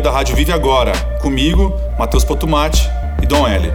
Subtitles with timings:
[0.00, 2.90] da Rádio Vive Agora, comigo, Matheus Potumati
[3.22, 3.72] e Dom L.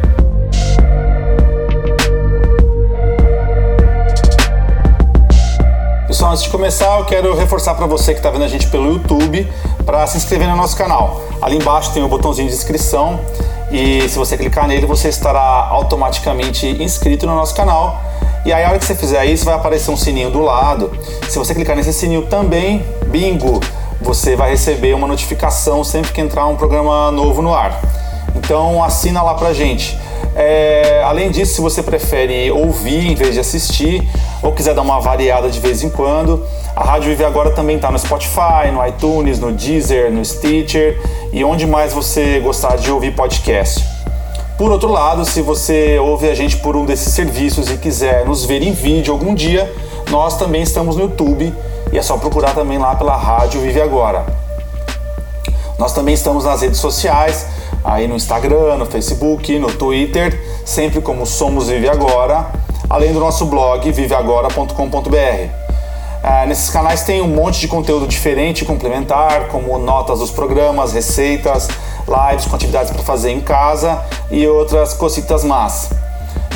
[6.08, 8.92] Pessoal, antes de começar, eu quero reforçar para você que está vendo a gente pelo
[8.94, 9.52] YouTube
[9.86, 11.22] para se inscrever no nosso canal.
[11.42, 13.20] Ali embaixo tem o botãozinho de inscrição
[13.72, 18.02] e se você clicar nele, você estará automaticamente inscrito no nosso canal.
[18.46, 20.92] E aí, a hora que você fizer isso, vai aparecer um sininho do lado.
[21.30, 23.60] Se você clicar nesse sininho também, bingo,
[24.02, 27.80] você vai receber uma notificação sempre que entrar um programa novo no ar.
[28.36, 29.98] Então, assina lá pra gente.
[30.36, 34.08] É, além disso, se você prefere ouvir em vez de assistir,
[34.42, 37.92] ou quiser dar uma variada de vez em quando, a Rádio Vive Agora também está
[37.92, 41.00] no Spotify, no iTunes, no Deezer, no Stitcher
[41.32, 43.84] e onde mais você gostar de ouvir podcast.
[44.58, 48.46] Por outro lado, se você ouve a gente por um desses serviços e quiser nos
[48.46, 49.72] ver em vídeo algum dia,
[50.10, 51.54] nós também estamos no YouTube
[51.92, 54.26] e é só procurar também lá pela Rádio Vive Agora.
[55.78, 57.48] Nós também estamos nas redes sociais,
[57.84, 62.52] aí no Instagram, no Facebook, no Twitter, sempre como Somos Vive Agora,
[62.90, 65.62] além do nosso blog viveagora.com.br.
[66.24, 70.94] É, nesses canais tem um monte de conteúdo diferente e complementar, como notas dos programas,
[70.94, 71.68] receitas,
[72.08, 75.90] lives com atividades para fazer em casa e outras cositas más.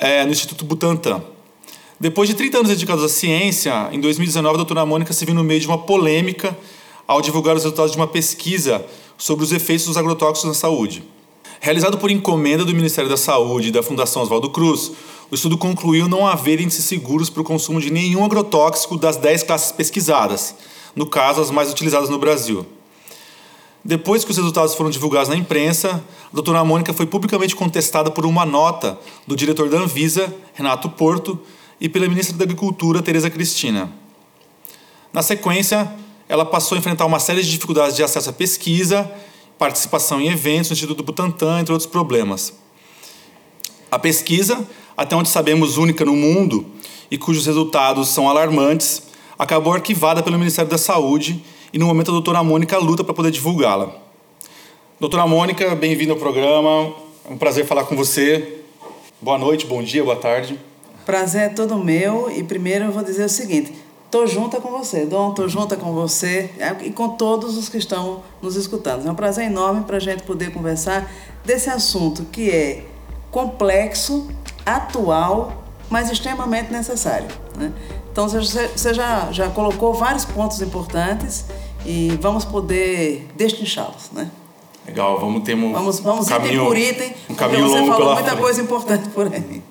[0.00, 1.22] é, no Instituto Butantan.
[2.02, 5.44] Depois de 30 anos dedicados à ciência, em 2019 a doutora Mônica se viu no
[5.44, 6.58] meio de uma polêmica
[7.06, 8.84] ao divulgar os resultados de uma pesquisa
[9.16, 11.04] sobre os efeitos dos agrotóxicos na saúde.
[11.60, 14.90] Realizado por encomenda do Ministério da Saúde e da Fundação Oswaldo Cruz,
[15.30, 19.44] o estudo concluiu não haver índices seguros para o consumo de nenhum agrotóxico das 10
[19.44, 20.56] classes pesquisadas,
[20.96, 22.66] no caso as mais utilizadas no Brasil.
[23.84, 26.02] Depois que os resultados foram divulgados na imprensa,
[26.32, 31.38] a doutora Mônica foi publicamente contestada por uma nota do diretor da Anvisa, Renato Porto,
[31.82, 33.90] e pela ministra da Agricultura, Tereza Cristina.
[35.12, 35.92] Na sequência,
[36.28, 39.10] ela passou a enfrentar uma série de dificuldades de acesso à pesquisa,
[39.58, 42.52] participação em eventos no Instituto Butantan, entre outros problemas.
[43.90, 44.64] A pesquisa,
[44.96, 46.64] até onde sabemos única no mundo
[47.10, 49.02] e cujos resultados são alarmantes,
[49.36, 53.32] acabou arquivada pelo Ministério da Saúde e no momento a doutora Mônica luta para poder
[53.32, 53.92] divulgá-la.
[55.00, 56.94] Doutora Mônica, bem-vinda ao programa.
[57.28, 58.60] É um prazer falar com você.
[59.20, 60.56] Boa noite, bom dia, boa tarde.
[61.04, 63.74] Prazer é todo meu e primeiro eu vou dizer o seguinte:
[64.10, 67.78] tô junta com você, Dom, tô junta com você é, e com todos os que
[67.78, 69.06] estão nos escutando.
[69.06, 71.10] É um prazer enorme para a gente poder conversar
[71.44, 72.84] desse assunto que é
[73.30, 74.28] complexo,
[74.64, 77.28] atual, mas extremamente necessário.
[77.56, 77.72] Né?
[78.12, 81.46] Então você já, já colocou vários pontos importantes
[81.84, 84.30] e vamos poder destrinchá-los, né?
[84.86, 87.98] Legal, vamos ter um vamos, vamos caminho, item por item, um caminho você longo falou
[87.98, 88.42] pela muita frente.
[88.42, 89.62] coisa importante por aí.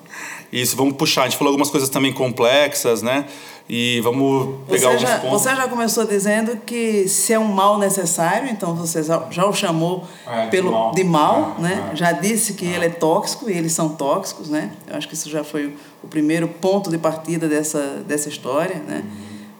[0.52, 1.22] Isso, vamos puxar.
[1.22, 3.24] A gente falou algumas coisas também complexas, né?
[3.68, 5.42] E vamos pegar Você alguns já, pontos.
[5.42, 9.52] você já começou dizendo que se é um mal necessário, então você já, já o
[9.54, 10.92] chamou É, de pelo, mal.
[10.92, 11.90] de mal, É, né?
[11.92, 11.96] é.
[11.96, 14.72] Já disse que ele é tóxico e eles são tóxicos, né?
[14.86, 19.04] Eu acho que isso já foi o primeiro ponto de partida dessa, dessa história, né?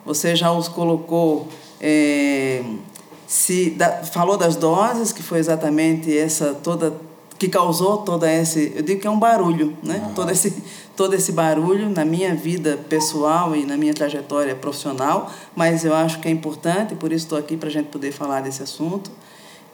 [0.04, 1.48] Você já os colocou,
[1.80, 2.60] é,
[3.26, 6.92] se da- falou das doses, que foi exatamente essa toda
[7.42, 10.12] que causou toda esse, eu digo que é um barulho, né?
[10.14, 10.62] Todo esse
[10.94, 16.20] todo esse barulho na minha vida pessoal e na minha trajetória profissional, mas eu acho
[16.20, 19.10] que é importante, por isso estou aqui para a gente poder falar desse assunto.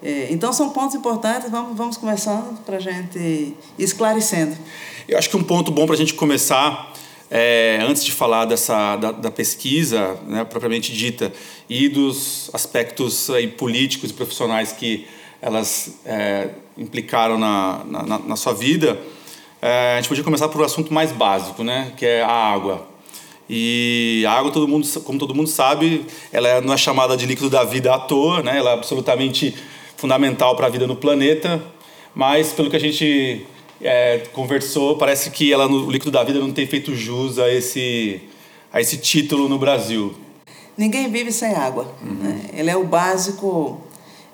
[0.03, 4.57] É, então são pontos importantes, vamos vamos começando para a gente esclarecendo.
[5.07, 6.95] Eu acho que um ponto bom para a gente começar,
[7.31, 11.31] é, antes de falar dessa, da, da pesquisa né, propriamente dita
[11.69, 15.07] e dos aspectos aí, políticos e profissionais que
[15.43, 18.99] elas é, implicaram na, na, na, sua vida,
[19.61, 21.93] é, a gente podia começar por um assunto mais básico, né?
[21.97, 22.87] Que é a água.
[23.51, 27.51] E a água, todo mundo, como todo mundo sabe, ela não é chamada de líquido
[27.51, 28.59] da vida à toa, né?
[28.59, 29.55] Ela é absolutamente
[29.97, 31.61] fundamental para a vida no planeta,
[32.15, 33.45] mas pelo que a gente
[33.81, 38.21] é, conversou, parece que ela no líquido da vida não tem feito jus a esse,
[38.73, 40.15] a esse título no Brasil.
[40.77, 41.93] Ninguém vive sem água.
[42.01, 42.15] Uhum.
[42.15, 42.51] Né?
[42.53, 43.81] Ele é o básico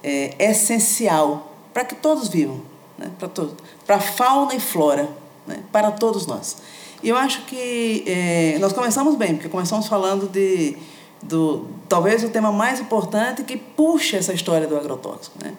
[0.02, 2.62] é, essencial para que todos vivam,
[2.97, 3.11] né?
[3.19, 3.55] para todos,
[3.85, 5.09] para fauna e flora,
[5.47, 5.59] né?
[5.71, 6.56] para todos nós.
[7.03, 10.79] E eu acho que é, nós começamos bem, porque começamos falando de
[11.23, 15.55] do talvez o tema mais importante que puxa essa história do agrotóxico, né?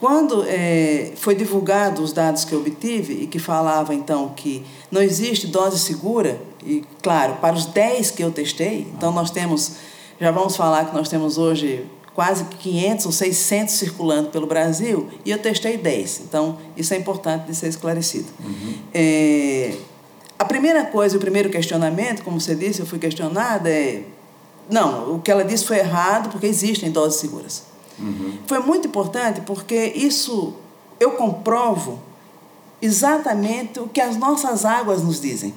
[0.00, 5.02] Quando é, foi divulgado os dados que eu obtive e que falava então que não
[5.02, 9.72] existe dose segura, e claro, para os 10 que eu testei, então nós temos,
[10.20, 11.84] já vamos falar que nós temos hoje
[12.18, 16.22] quase 500 ou 600 circulando pelo Brasil e eu testei 10.
[16.24, 18.26] Então, isso é importante de ser esclarecido.
[18.44, 18.74] Uhum.
[18.92, 19.76] É,
[20.36, 24.02] a primeira coisa, o primeiro questionamento, como você disse, eu fui questionada, é:
[24.68, 27.62] não, o que ela disse foi errado porque existem doses seguras.
[28.00, 28.38] Uhum.
[28.48, 30.54] Foi muito importante porque isso
[30.98, 32.00] eu comprovo
[32.82, 35.54] exatamente o que as nossas águas nos dizem.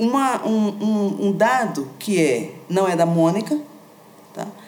[0.00, 3.56] Uma, um, um, um dado que é, não é da Mônica?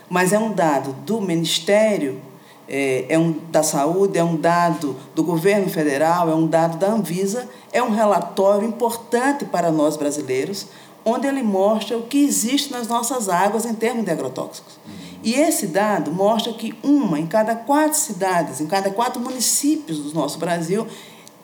[0.08, 2.20] Mas é um dado do Ministério
[2.68, 6.88] é, é, um da Saúde, é um dado do governo federal, é um dado da
[6.88, 10.66] Anvisa, é um relatório importante para nós brasileiros,
[11.04, 14.78] onde ele mostra o que existe nas nossas águas em termos de agrotóxicos.
[15.22, 20.12] E esse dado mostra que uma em cada quatro cidades, em cada quatro municípios do
[20.12, 20.86] nosso Brasil,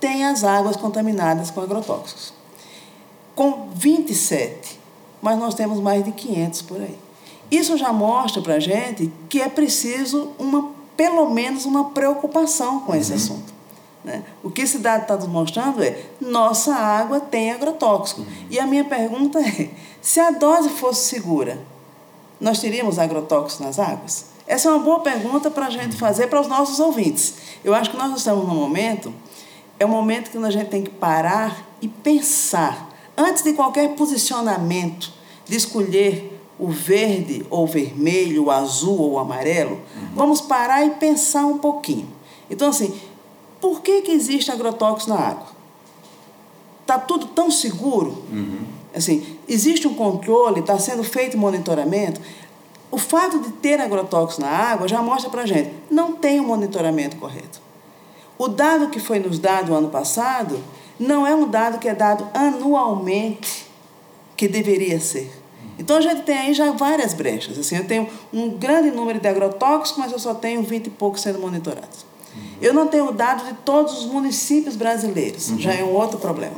[0.01, 2.33] tem as águas contaminadas com agrotóxicos.
[3.35, 4.81] Com 27,
[5.21, 6.99] mas nós temos mais de 500 por aí.
[7.53, 12.95] Isso já mostra para a gente que é preciso uma, pelo menos uma preocupação com
[12.95, 13.17] esse uhum.
[13.19, 13.53] assunto.
[14.03, 14.23] Né?
[14.43, 18.23] O que esse dado está nos mostrando é nossa água tem agrotóxico.
[18.23, 18.27] Uhum.
[18.49, 19.69] E a minha pergunta é:
[20.01, 21.59] se a dose fosse segura,
[22.41, 24.33] nós teríamos agrotóxicos nas águas?
[24.47, 27.35] Essa é uma boa pergunta para a gente fazer para os nossos ouvintes.
[27.63, 29.13] Eu acho que nós estamos num momento,
[29.79, 35.13] é um momento que a gente tem que parar e pensar, antes de qualquer posicionamento,
[35.47, 36.32] de escolher
[36.63, 40.09] o verde ou o vermelho, o azul ou o amarelo, uhum.
[40.15, 42.09] vamos parar e pensar um pouquinho.
[42.49, 42.95] Então, assim,
[43.61, 45.49] por que, que existe agrotóxicos na água?
[46.83, 48.23] Está tudo tão seguro?
[48.31, 48.61] Uhum.
[48.95, 52.21] Assim, existe um controle, está sendo feito monitoramento.
[52.93, 56.47] O fato de ter agrotóxicos na água já mostra para a gente, não tem um
[56.47, 57.61] monitoramento correto.
[58.39, 60.63] O dado que foi nos dado ano passado
[60.97, 63.67] não é um dado que é dado anualmente,
[64.37, 65.42] que deveria ser.
[65.79, 67.59] Então a gente tem aí já várias brechas.
[67.59, 71.21] Assim, eu tenho um grande número de agrotóxicos, mas eu só tenho 20 e poucos
[71.21, 72.05] sendo monitorados.
[72.35, 72.43] Uhum.
[72.61, 75.59] Eu não tenho dados de todos os municípios brasileiros, uhum.
[75.59, 76.57] já é um outro problema.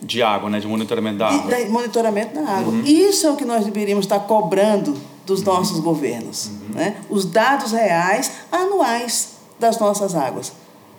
[0.00, 0.60] De água, né?
[0.60, 1.56] De monitoramento da água.
[1.56, 2.72] De monitoramento da água.
[2.72, 2.82] Uhum.
[2.84, 4.94] Isso é o que nós deveríamos estar cobrando
[5.26, 5.46] dos uhum.
[5.46, 6.46] nossos governos.
[6.46, 6.74] Uhum.
[6.76, 6.96] Né?
[7.10, 10.52] Os dados reais anuais das nossas águas.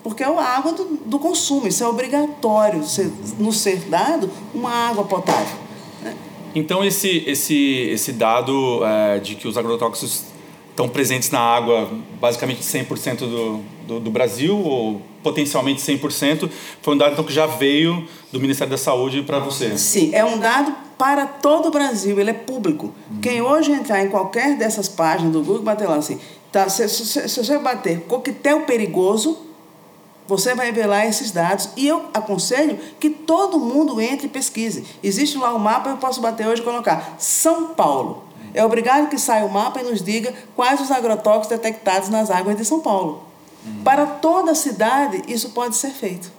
[0.04, 4.71] Porque é a água do, do consumo, isso é obrigatório ser, nos ser dado uma
[4.71, 5.57] água potável.
[6.56, 10.25] Então esse, esse, esse dado é, de que os agrotóxicos
[10.79, 11.89] estão presentes na água
[12.21, 16.49] basicamente 100% do, do, do, Brasil, ou potencialmente 100%,
[16.81, 19.77] foi um dado então, que já veio do Ministério da Saúde para você.
[19.77, 22.94] Sim, é um dado para todo o Brasil, ele é público.
[23.11, 23.19] Uhum.
[23.21, 26.18] Quem hoje entrar em qualquer dessas páginas do Google, bater lá assim,
[26.49, 29.48] tá, se, se, se você bater coquetel perigoso,
[30.30, 34.86] você vai ver lá esses dados e eu aconselho que todo mundo entre e pesquise.
[35.02, 38.26] Existe lá o um mapa, eu posso bater hoje e colocar São Paulo.
[38.54, 42.56] É obrigado que saia o mapa e nos diga quais os agrotóxicos detectados nas águas
[42.56, 43.24] de São Paulo.
[43.66, 43.81] Uhum.
[43.83, 46.31] Para toda a cidade, isso pode ser feito.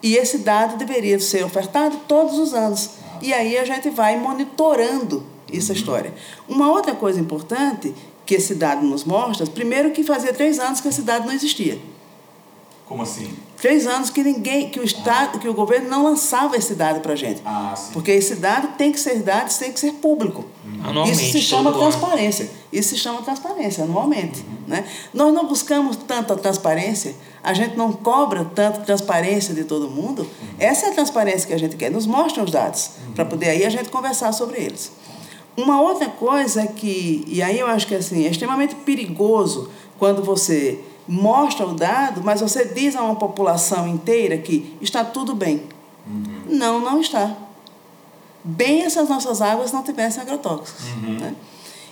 [0.00, 2.90] E esse dado deveria ser ofertado todos os anos.
[3.20, 5.78] E aí a gente vai monitorando essa uhum.
[5.78, 6.14] história.
[6.48, 7.92] Uma outra coisa importante
[8.24, 11.76] que esse dado nos mostra, primeiro que fazia três anos que esse dado não existia.
[12.86, 13.28] Como assim?
[13.60, 15.38] Três anos que ninguém, que o Estado, ah.
[15.38, 17.42] que o governo não lançava esse dado para a gente.
[17.44, 17.92] Ah, sim.
[17.92, 20.44] Porque esse dado tem que ser dado, tem que ser público.
[20.64, 21.04] Uhum.
[21.04, 22.44] Isso se chama transparência.
[22.44, 22.54] Ano.
[22.72, 24.40] Isso se chama transparência, anualmente.
[24.40, 24.68] Uhum.
[24.68, 24.84] Né?
[25.12, 30.22] Nós não buscamos tanta transparência, a gente não cobra tanta transparência de todo mundo.
[30.22, 30.48] Uhum.
[30.56, 31.90] Essa é a transparência que a gente quer.
[31.90, 33.14] Nos mostra os dados, uhum.
[33.14, 34.92] para poder aí a gente conversar sobre eles.
[35.56, 40.22] Uma outra coisa é que, e aí eu acho que assim, é extremamente perigoso quando
[40.22, 40.78] você
[41.08, 45.62] mostra o dado, mas você diz a uma população inteira que está tudo bem.
[46.06, 46.42] Uhum.
[46.48, 47.36] Não, não está.
[48.42, 50.84] Bem essas nossas águas não tivessem agrotóxicos.
[50.84, 51.18] Uhum.
[51.18, 51.34] Né?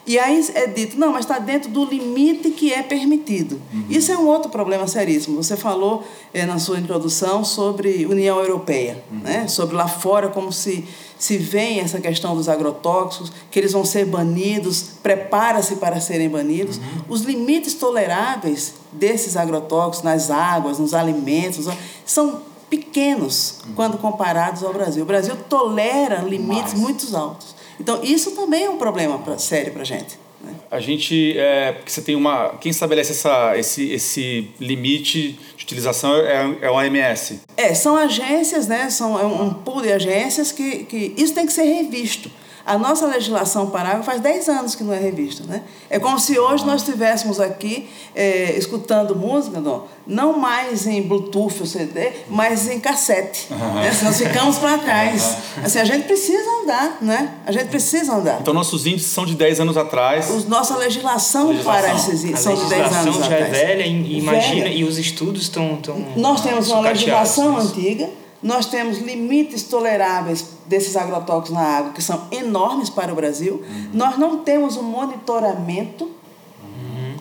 [0.06, 3.60] E aí é dito, não, mas está dentro do limite que é permitido.
[3.72, 3.86] Uhum.
[3.88, 5.42] Isso é um outro problema seríssimo.
[5.42, 9.18] Você falou é, na sua introdução sobre União Europeia, uhum.
[9.20, 9.48] né?
[9.48, 10.84] sobre lá fora como se,
[11.18, 16.76] se vê essa questão dos agrotóxicos, que eles vão ser banidos, prepara-se para serem banidos.
[16.76, 16.84] Uhum.
[17.08, 21.66] Os limites toleráveis desses agrotóxicos nas águas, nos alimentos,
[22.04, 23.74] são pequenos uhum.
[23.74, 25.02] quando comparados ao Brasil.
[25.02, 27.53] O Brasil tolera limites muito altos.
[27.80, 30.18] Então, isso também é um problema pra, sério para a gente.
[30.42, 30.54] Né?
[30.70, 36.14] A gente, é, porque você tem uma, quem estabelece essa, esse, esse limite de utilização
[36.16, 37.40] é, é o OMS.
[37.56, 41.52] É, são agências, né, são é um pool de agências que, que isso tem que
[41.52, 42.30] ser revisto.
[42.66, 45.44] A nossa legislação para água faz 10 anos que não é revista.
[45.44, 45.62] Né?
[45.90, 51.60] É como se hoje nós estivéssemos aqui é, escutando música, não, não mais em Bluetooth
[51.60, 53.48] ou CD, mas em cassete.
[53.50, 53.74] Uhum.
[53.74, 53.90] Né?
[54.02, 55.36] Nós ficamos para trás.
[55.62, 57.34] Assim, a gente precisa andar, né?
[57.44, 58.40] A gente precisa andar.
[58.40, 60.30] Então, nossos índices são de 10 anos atrás.
[60.30, 61.82] Os, nossa legislação, legislação.
[61.82, 62.94] para esses índices são de 10 anos atrás.
[62.94, 64.74] A legislação já é velha, imagina, velha.
[64.74, 65.78] e os estudos estão...
[66.16, 68.08] Nós temos uma legislação antiga,
[68.42, 73.62] nós temos limites toleráveis desses agrotóxicos na água, que são enormes para o Brasil.
[73.66, 73.90] Uhum.
[73.92, 76.10] Nós não temos um monitoramento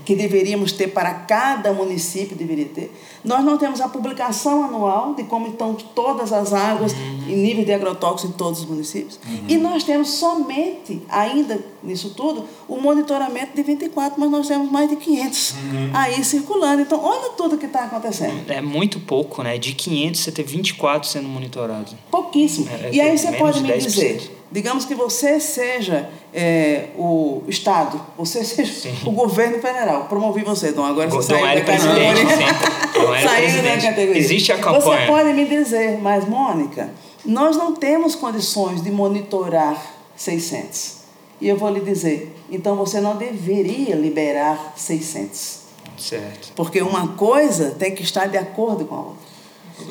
[0.06, 2.92] que deveríamos ter para cada município deveria ter.
[3.24, 7.24] Nós não temos a publicação anual de como estão todas as águas uhum.
[7.28, 9.20] e nível de agrotóxicos em todos os municípios.
[9.26, 9.46] Uhum.
[9.48, 14.90] E nós temos somente, ainda nisso tudo, o monitoramento de 24, mas nós temos mais
[14.90, 15.90] de 500 uhum.
[15.94, 16.82] aí circulando.
[16.82, 18.50] Então, olha tudo que está acontecendo.
[18.50, 19.58] É muito pouco, né?
[19.58, 21.96] De 500 você ter 24 sendo monitorados.
[22.12, 22.68] Pouquíssimo.
[22.70, 28.00] É, é e aí você pode me dizer Digamos que você seja é, o Estado,
[28.16, 28.96] você seja sim.
[29.04, 30.06] o governo federal.
[30.06, 31.74] Promovi você, então agora você saiu da
[33.22, 33.50] categoria.
[33.50, 34.22] Saiu da categoria.
[34.22, 34.82] Existe a campanha.
[34.82, 36.90] Você pode me dizer, mas Mônica,
[37.26, 39.82] nós não temos condições de monitorar
[40.16, 41.04] 600.
[41.40, 45.64] E eu vou lhe dizer, então você não deveria liberar 600.
[45.98, 46.54] Certo.
[46.56, 49.34] Porque uma coisa tem que estar de acordo com a outra.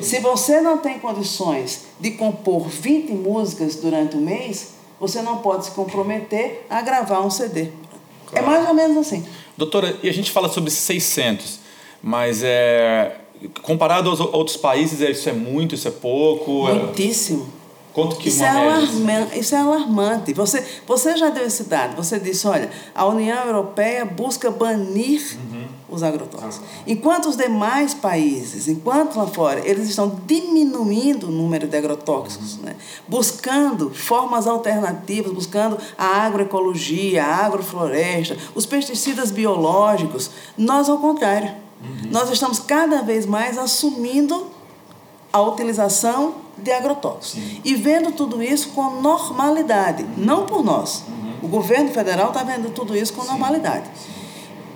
[0.01, 5.65] Se você não tem condições de compor 20 músicas durante o mês, você não pode
[5.65, 7.63] se comprometer a gravar um CD.
[7.63, 7.69] É
[8.27, 8.45] claro.
[8.45, 9.25] É mais ou menos assim.
[9.57, 11.59] Doutora, e a gente fala sobre 600,
[12.03, 13.15] mas é,
[13.61, 16.67] comparado aos outros países, é, isso é muito, isso é pouco?
[16.67, 17.47] É Muitíssimo.
[17.93, 20.33] Quanto que isso, é alarmante, isso é alarmante.
[20.33, 21.95] Você, você já deu esse dado.
[21.95, 25.65] Você disse, olha, a União Europeia busca banir uhum.
[25.87, 26.67] os agrotóxicos.
[26.87, 32.63] Enquanto os demais países, enquanto lá fora, eles estão diminuindo o número de agrotóxicos, uhum.
[32.63, 32.75] né?
[33.07, 40.31] buscando formas alternativas, buscando a agroecologia, a agrofloresta, os pesticidas biológicos.
[40.57, 41.51] Nós, ao contrário,
[41.83, 42.09] uhum.
[42.11, 44.47] nós estamos cada vez mais assumindo
[45.31, 47.41] a utilização de agrotóxicos.
[47.43, 47.61] Sim.
[47.63, 51.03] E vendo tudo isso com normalidade, não por nós.
[51.07, 51.33] Uhum.
[51.43, 53.29] O governo federal está vendo tudo isso com Sim.
[53.29, 53.89] normalidade.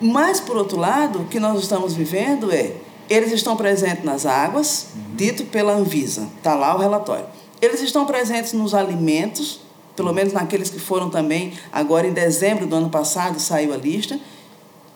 [0.01, 2.75] Mas, por outro lado, o que nós estamos vivendo é,
[3.09, 5.15] eles estão presentes nas águas, uhum.
[5.15, 7.25] dito pela Anvisa, está lá o relatório.
[7.61, 9.61] Eles estão presentes nos alimentos,
[9.95, 14.19] pelo menos naqueles que foram também, agora em dezembro do ano passado saiu a lista.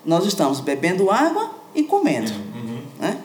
[0.06, 2.32] Nós estamos bebendo água e comendo.
[2.32, 2.82] Uhum.
[3.00, 3.18] Né?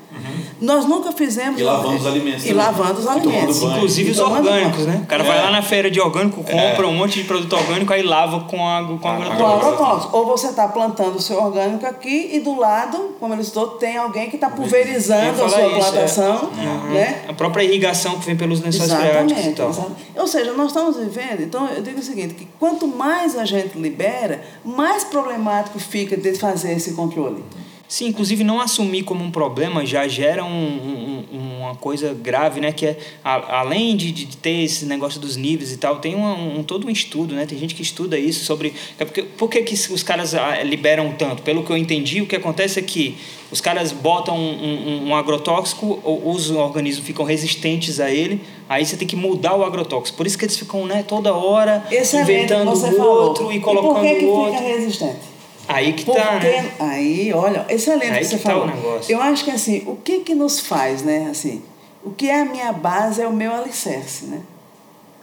[0.61, 1.61] Nós nunca fizemos.
[1.61, 2.47] E lavando os alimentos.
[2.47, 3.63] E lavando os alimentos.
[3.63, 5.01] Inclusive os orgânicos, né?
[5.03, 5.27] O cara é.
[5.27, 6.87] vai lá na feira de orgânico, compra é.
[6.87, 10.17] um monte de produto orgânico, aí lava com água com agrotóxico.
[10.17, 13.99] Ou você está plantando o seu orgânico aqui e do lado, como ele estou, tem
[13.99, 15.79] alguém que está pulverizando a sua isso, é.
[15.79, 16.51] plantação.
[16.59, 16.95] É.
[16.95, 17.25] Né?
[17.29, 19.69] A própria irrigação que vem pelos lençóis freáticos e tal.
[19.69, 20.07] Exatamente.
[20.17, 23.79] Ou seja, nós estamos vivendo, então eu digo o seguinte, que quanto mais a gente
[23.79, 27.45] libera, mais problemático fica de fazer esse controle.
[27.89, 32.73] Sim, inclusive não assumir como um problema já gera um, um, uma coisa grave, né?
[32.73, 36.59] Que é, a, além de, de ter esse negócio dos níveis e tal, tem um,
[36.59, 37.47] um, todo um estudo, né?
[37.47, 38.75] Tem gente que estuda isso sobre...
[38.99, 41.43] É porque, por que, que os caras ah, liberam tanto?
[41.43, 43.17] Pelo que eu entendi, o que acontece é que
[43.51, 49.07] os caras botam um, um, agrotóxico, os organismos ficam resistentes a ele, aí você tem
[49.07, 50.17] que mudar o agrotóxico.
[50.17, 54.09] Por isso que eles ficam né, toda hora Excelente, inventando o outro e colocando e
[54.09, 54.59] por que que o outro.
[54.59, 55.36] Fica resistente?
[55.69, 56.73] Aí que Porque, tá, né?
[56.79, 58.67] Aí, olha, excelente aí que você que falou.
[58.67, 59.13] Tá o negócio.
[59.13, 61.29] Eu acho que assim, o que que nos faz, né?
[61.31, 61.63] Assim,
[62.05, 64.41] o que é a minha base é o meu alicerce, né?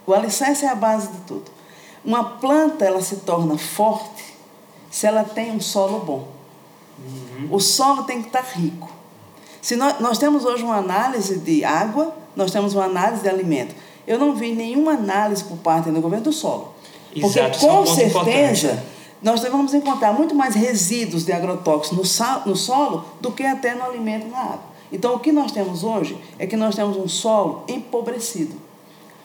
[0.06, 1.50] O alicerce é a base de tudo.
[2.04, 4.22] Uma planta, ela se torna forte
[4.90, 6.28] se ela tem um solo bom.
[6.98, 7.48] Uhum.
[7.50, 8.90] O solo tem que estar rico.
[9.62, 13.74] Se nós, nós temos hoje uma análise de água, nós temos uma análise de alimento.
[14.06, 16.74] Eu não vi nenhuma análise por parte do governo do solo.
[17.08, 18.84] Porque Exato, com é certeza
[19.24, 23.82] nós vamos encontrar muito mais resíduos de agrotóxicos no, no solo do que até no
[23.82, 24.74] alimento na água.
[24.92, 28.54] Então, o que nós temos hoje é que nós temos um solo empobrecido,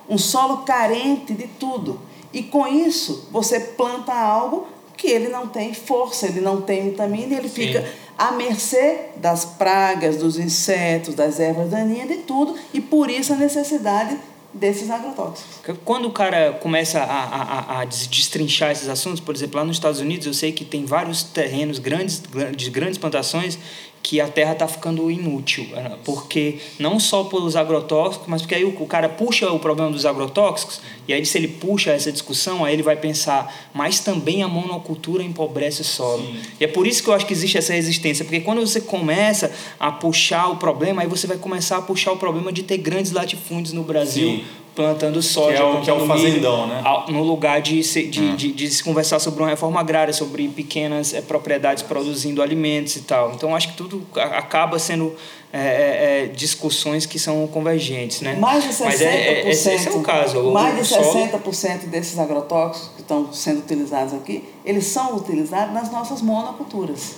[0.07, 1.99] um solo carente de tudo.
[2.31, 7.35] E com isso, você planta algo que ele não tem força, ele não tem vitamina,
[7.35, 7.55] ele Sim.
[7.67, 13.33] fica à mercê das pragas, dos insetos, das ervas daninhas, de tudo, e por isso
[13.33, 14.17] a necessidade
[14.53, 15.77] desses agrotóxicos.
[15.85, 19.99] Quando o cara começa a, a, a destrinchar esses assuntos, por exemplo, lá nos Estados
[19.99, 22.21] Unidos, eu sei que tem vários terrenos grandes,
[22.55, 23.59] de grandes plantações
[24.01, 25.97] que a terra está ficando inútil, né?
[26.03, 30.81] porque não só pelos agrotóxicos, mas porque aí o, cara puxa o problema dos agrotóxicos,
[31.07, 35.23] e aí se ele puxa essa discussão, aí ele vai pensar, mas também a monocultura
[35.23, 36.25] empobrece o solo.
[36.25, 36.39] Sim.
[36.59, 39.51] E é por isso que eu acho que existe essa resistência, porque quando você começa
[39.79, 43.11] a puxar o problema, aí você vai começar a puxar o problema de ter grandes
[43.11, 44.29] latifúndios no Brasil.
[44.29, 44.45] Sim
[44.79, 45.57] plantando soja.
[45.57, 46.81] Que é o, que é o fazendão, né?
[47.09, 48.35] No lugar de se, de, hum.
[48.37, 53.01] de, de, se conversar sobre uma reforma agrária, sobre pequenas é, propriedades produzindo alimentos e
[53.01, 53.33] tal.
[53.33, 55.13] Então, acho que tudo acaba sendo
[55.51, 58.35] é, é, discussões que são convergentes, né?
[58.39, 60.51] Mais de 60%, Mas é, esse, esse é o caso.
[60.51, 61.87] Mais de 60% solo...
[61.87, 67.15] desses agrotóxicos que estão sendo utilizados aqui, eles são utilizados nas nossas monoculturas.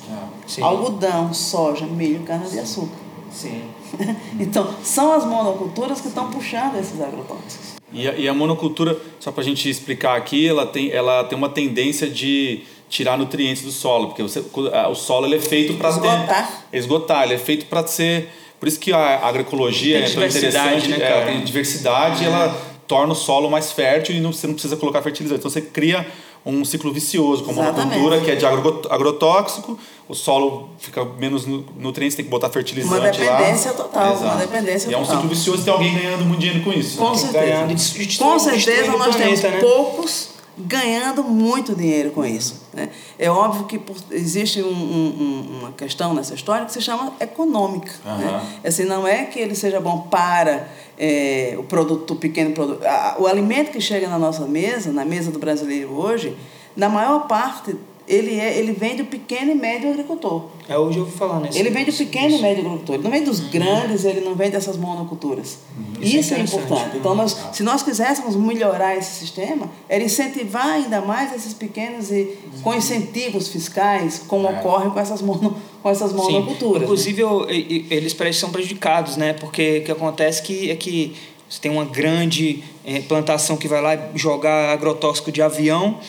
[0.58, 0.62] É.
[0.64, 3.11] Algodão, soja, milho, cana-de-açúcar.
[3.34, 3.64] Sim.
[4.40, 7.76] então, são as monoculturas que estão puxando esses agrotóxicos.
[7.94, 11.38] E a, e a monocultura, só para a gente explicar aqui, ela tem, ela tem
[11.38, 14.44] uma tendência de tirar nutrientes do solo, porque você,
[14.90, 16.64] o solo ele é feito para esgotar.
[16.72, 18.30] Ter, esgotar, ele é feito para ser.
[18.60, 22.28] Por isso que a agroecologia é tão interessante, né, é, tem diversidade, é.
[22.28, 22.56] ela
[22.88, 25.40] torna o solo mais fértil e não, você não precisa colocar fertilizante.
[25.40, 26.06] Então você cria
[26.46, 32.16] um ciclo vicioso, como a monocultura, que é de agrotóxico, o solo fica menos nutrientes,
[32.16, 33.32] tem que botar fertilizante lá.
[33.32, 33.78] Uma dependência lá.
[33.78, 34.26] total, Exato.
[34.26, 36.98] uma dependência e é um ciclo vicioso, tem alguém ganhando muito dinheiro com isso.
[36.98, 37.18] Com né?
[37.18, 38.18] certeza.
[38.18, 39.60] Com certeza nós temos né?
[39.60, 42.62] poucos ganhando muito dinheiro com isso.
[42.74, 42.90] Né?
[43.18, 43.80] É óbvio que
[44.12, 47.92] existe um, um, uma questão nessa história que se chama econômica.
[48.06, 48.18] Uhum.
[48.18, 48.42] Né?
[48.66, 50.68] Assim, não é que ele seja bom para
[50.98, 52.82] é, o produto, o pequeno produto.
[53.20, 56.38] O alimento que chega na nossa mesa, na mesa do brasileiro hoje,
[56.76, 57.76] na maior parte
[58.08, 60.46] ele, é, ele vem do pequeno e médio agricultor.
[60.68, 62.40] É, hoje eu vou falar nesse Ele vem do pequeno isso.
[62.40, 62.96] e médio agricultor.
[62.96, 63.50] Ele não vem dos uhum.
[63.50, 65.60] grandes, ele não vem dessas monoculturas.
[65.78, 66.02] Uhum.
[66.02, 66.98] Isso, isso é, é, importante.
[66.98, 67.54] Então, nós, uhum.
[67.54, 72.22] se nós quiséssemos melhorar esse sistema, era incentivar ainda mais esses pequenos e
[72.56, 72.62] uhum.
[72.64, 74.52] com incentivos fiscais, como é.
[74.52, 76.80] ocorre com essas, mono, com essas monoculturas.
[76.80, 76.84] Sim.
[76.84, 77.86] Inclusive, né?
[77.90, 79.34] eles são prejudicados, né?
[79.34, 81.16] Porque o que acontece que, é que
[81.52, 86.00] você tem uma grande é, plantação que vai lá jogar agrotóxico de avião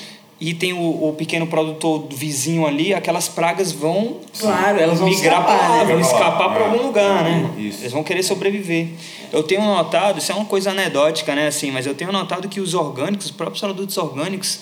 [0.44, 5.44] e tem o, o, pequeno produtor vizinho ali, aquelas pragas vão claro, elas vão migrar
[5.44, 7.48] para vão escapar para algum lugar, né?
[7.56, 7.82] Isso.
[7.82, 8.88] Eles vão querer sobreviver.
[9.32, 12.60] Eu tenho notado, isso é uma coisa anedótica, né, assim, mas eu tenho notado que
[12.60, 14.58] os orgânicos, os próprios produtos orgânicos,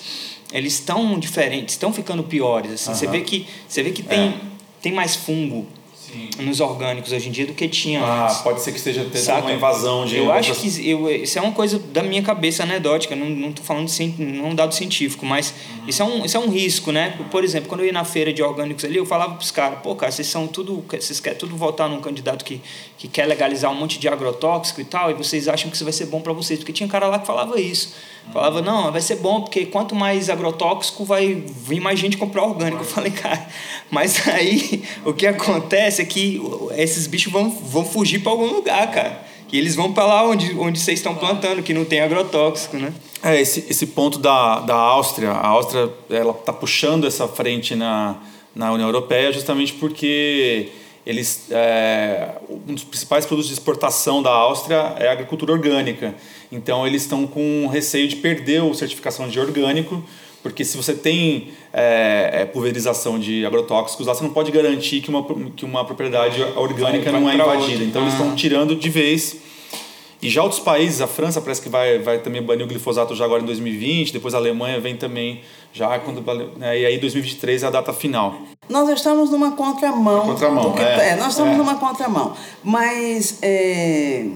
[0.53, 2.91] eles estão diferentes, estão ficando piores, assim.
[2.91, 2.95] Uhum.
[2.97, 4.33] Você vê que você vê que tem é.
[4.83, 5.65] tem mais fungo,
[6.11, 6.29] Sim.
[6.43, 8.37] nos orgânicos hoje em dia do que tinha ah, antes.
[8.39, 10.17] pode ser que esteja tendo uma invasão de.
[10.17, 10.49] Eu outras...
[10.49, 14.07] acho que eu, isso é uma coisa da minha cabeça anedótica, não estou falando de
[14.17, 15.87] não é um dado científico, mas uhum.
[15.87, 17.17] isso, é um, isso é um risco, né?
[17.29, 19.79] Por exemplo, quando eu ia na feira de orgânicos ali, eu falava para os caras,
[19.81, 20.83] pô, cara, vocês são tudo.
[20.89, 22.61] Vocês querem tudo votar num candidato que,
[22.97, 25.93] que quer legalizar um monte de agrotóxico e tal, e vocês acham que isso vai
[25.93, 27.93] ser bom para vocês, porque tinha cara lá que falava isso.
[28.31, 32.81] Falava, não, vai ser bom, porque quanto mais agrotóxico, vai vir mais gente comprar orgânico.
[32.81, 33.45] Eu falei, cara,
[33.89, 36.41] mas aí o que acontece é que
[36.75, 39.31] esses bichos vão, vão fugir para algum lugar, cara.
[39.51, 42.93] E eles vão para lá onde, onde vocês estão plantando, que não tem agrotóxico, né?
[43.21, 48.15] É, esse, esse ponto da, da Áustria, a Áustria ela está puxando essa frente na,
[48.55, 50.69] na União Europeia justamente porque
[51.05, 56.15] eles é, um dos principais produtos de exportação da Áustria é a agricultura orgânica.
[56.51, 60.03] Então eles estão com receio de perder a certificação de orgânico,
[60.43, 65.09] porque se você tem é, é, pulverização de agrotóxicos lá, você não pode garantir que
[65.09, 65.23] uma,
[65.55, 67.83] que uma propriedade orgânica vai, vai não é invadida.
[67.83, 68.05] Então ah.
[68.05, 69.37] eles estão tirando de vez.
[70.21, 73.25] E já outros países, a França parece que vai, vai também banir o glifosato já
[73.25, 75.41] agora em 2020, depois a Alemanha vem também
[75.73, 76.21] já quando
[76.57, 78.35] né, e aí 2023 é a data final.
[78.69, 80.27] Nós estamos numa contramão.
[80.27, 81.57] Contramão, que, é, é, Nós estamos é.
[81.57, 84.27] numa contramão, mas é,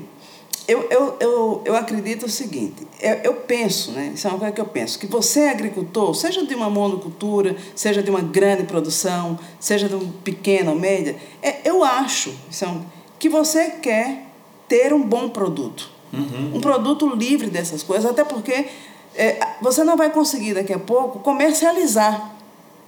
[0.67, 4.53] eu, eu, eu, eu acredito o seguinte, eu, eu penso, né, isso é uma coisa
[4.53, 8.63] que eu penso, que você é agricultor, seja de uma monocultura, seja de uma grande
[8.63, 12.81] produção, seja de um pequeno ou média, é, eu acho é um,
[13.19, 14.25] que você quer
[14.67, 15.89] ter um bom produto.
[16.11, 16.55] Uhum.
[16.55, 18.67] Um produto livre dessas coisas, até porque
[19.15, 22.33] é, você não vai conseguir daqui a pouco comercializar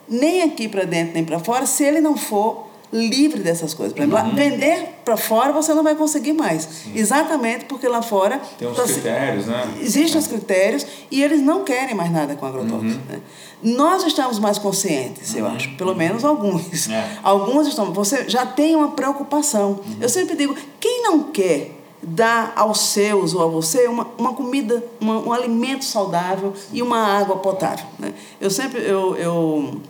[0.07, 3.93] nem aqui para dentro nem para fora se ele não for livre dessas coisas.
[3.93, 4.35] Por exemplo, uhum.
[4.35, 6.63] vender para fora você não vai conseguir mais.
[6.63, 6.91] Sim.
[6.95, 8.41] Exatamente porque lá fora.
[8.57, 9.77] Tem uns tá, critérios, né?
[9.81, 10.19] Existem é.
[10.19, 12.85] os critérios e eles não querem mais nada com agrotóxico.
[12.85, 13.01] Uhum.
[13.09, 13.19] Né?
[13.61, 15.55] Nós estamos mais conscientes, eu uhum.
[15.55, 15.75] acho.
[15.75, 16.89] Pelo menos alguns.
[16.89, 17.17] É.
[17.23, 17.91] Alguns estão.
[17.93, 19.71] Você já tem uma preocupação.
[19.71, 19.97] Uhum.
[19.99, 24.83] Eu sempre digo: quem não quer dar aos seus ou a você uma, uma comida,
[24.99, 27.85] uma, um alimento saudável e uma água potável.
[27.97, 28.13] Né?
[28.39, 29.81] Eu sempre, eu, eu,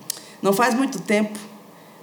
[0.42, 1.38] não faz muito tempo,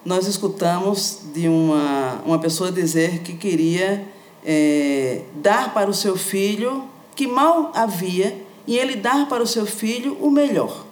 [0.04, 4.06] nós escutamos de uma, uma pessoa dizer que queria
[4.44, 9.66] é, dar para o seu filho que mal havia e ele dar para o seu
[9.66, 10.84] filho o melhor.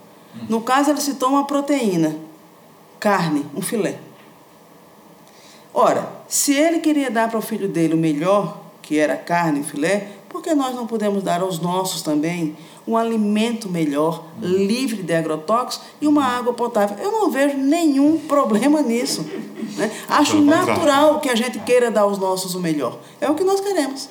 [0.48, 2.16] No caso, ele citou uma proteína,
[2.98, 3.98] carne, um filé.
[5.74, 9.64] Ora, se ele queria dar para o filho dele o melhor, que era carne e
[9.64, 12.56] filé, por que nós não podemos dar aos nossos também
[12.88, 16.96] um alimento melhor, livre de agrotóxicos e uma água potável?
[16.98, 19.24] Eu não vejo nenhum problema nisso.
[19.76, 19.90] Né?
[20.08, 22.98] Acho natural que a gente queira dar aos nossos o melhor.
[23.20, 24.08] É o que nós queremos.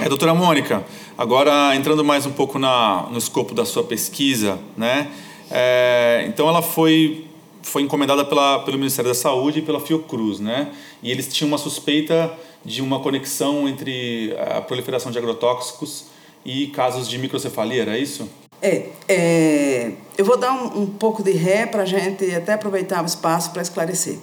[0.00, 0.84] É, doutora Mônica,
[1.16, 5.10] agora entrando mais um pouco na, no escopo da sua pesquisa, né?
[5.50, 7.28] É, então ela foi
[7.62, 10.72] foi encomendada pela, pelo Ministério da Saúde e pela Fiocruz, né?
[11.02, 12.32] E eles tinham uma suspeita
[12.64, 16.06] de uma conexão entre a proliferação de agrotóxicos
[16.44, 18.28] e casos de microcefalia, era isso?
[18.60, 23.02] É, é eu vou dar um, um pouco de ré para a gente até aproveitar
[23.02, 24.18] o espaço para esclarecer.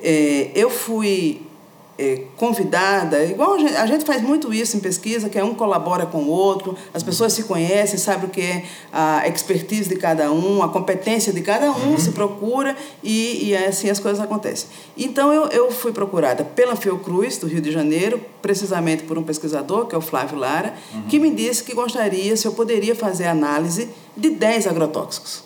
[0.00, 1.42] É, eu fui
[1.98, 5.52] é, convidada, igual a gente, a gente, faz muito isso em pesquisa, que é um
[5.52, 9.96] colabora com o outro, as pessoas se conhecem, sabem o que é a expertise de
[9.96, 11.98] cada um, a competência de cada um, uhum.
[11.98, 14.68] se procura e, e assim as coisas acontecem.
[14.96, 19.86] Então eu, eu fui procurada pela Fiocruz, do Rio de Janeiro, precisamente por um pesquisador,
[19.86, 21.02] que é o Flávio Lara, uhum.
[21.02, 25.42] que me disse que gostaria, se eu poderia fazer análise de 10 agrotóxicos.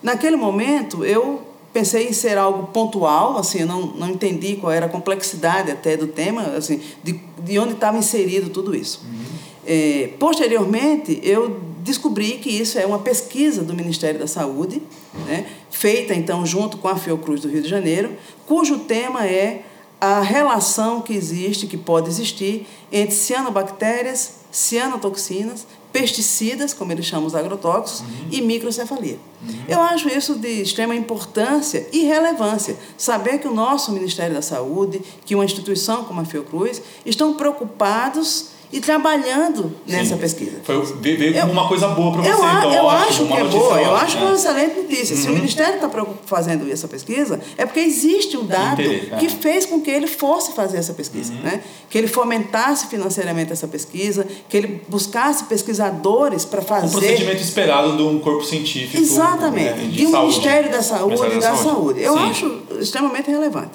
[0.00, 4.86] Naquele momento, eu pensei em ser algo pontual, assim, eu não, não entendi qual era
[4.86, 9.02] a complexidade até do tema, assim, de, de onde estava inserido tudo isso.
[9.04, 9.20] Uhum.
[9.66, 14.82] É, posteriormente, eu descobri que isso é uma pesquisa do Ministério da Saúde,
[15.26, 18.10] né, feita então junto com a Fiocruz do Rio de Janeiro,
[18.46, 19.62] cujo tema é
[20.00, 27.34] a relação que existe, que pode existir, entre cianobactérias, cianotoxinas pesticidas, como eles chamam os
[27.34, 28.28] agrotóxicos, uhum.
[28.30, 29.18] e microcefalia.
[29.42, 29.64] Uhum.
[29.68, 32.76] Eu acho isso de extrema importância e relevância.
[32.96, 38.59] Saber que o nosso Ministério da Saúde, que uma instituição como a Fiocruz, estão preocupados
[38.72, 40.20] e trabalhando nessa Sim.
[40.20, 40.60] pesquisa.
[40.62, 42.30] Foi, veio como uma coisa boa para você.
[42.30, 45.16] Eu, então, eu acho que é boa, eu acho que é uma excelente notícia.
[45.16, 45.22] Uhum.
[45.22, 45.36] Se o uhum.
[45.36, 45.90] Ministério está
[46.24, 49.16] fazendo essa pesquisa, é porque existe um dado é.
[49.18, 51.32] que fez com que ele fosse fazer essa pesquisa.
[51.32, 51.40] Uhum.
[51.40, 51.62] Né?
[51.88, 56.86] Que ele fomentasse financeiramente essa pesquisa, que ele buscasse pesquisadores para fazer.
[56.86, 59.02] Um procedimento esperado de um corpo científico.
[59.02, 59.80] Exatamente.
[59.80, 60.28] Né, de, de um saúde.
[60.30, 61.62] Ministério da Saúde e da, da Saúde.
[61.62, 62.02] saúde.
[62.02, 62.30] Eu Sim.
[62.30, 63.72] acho extremamente relevante.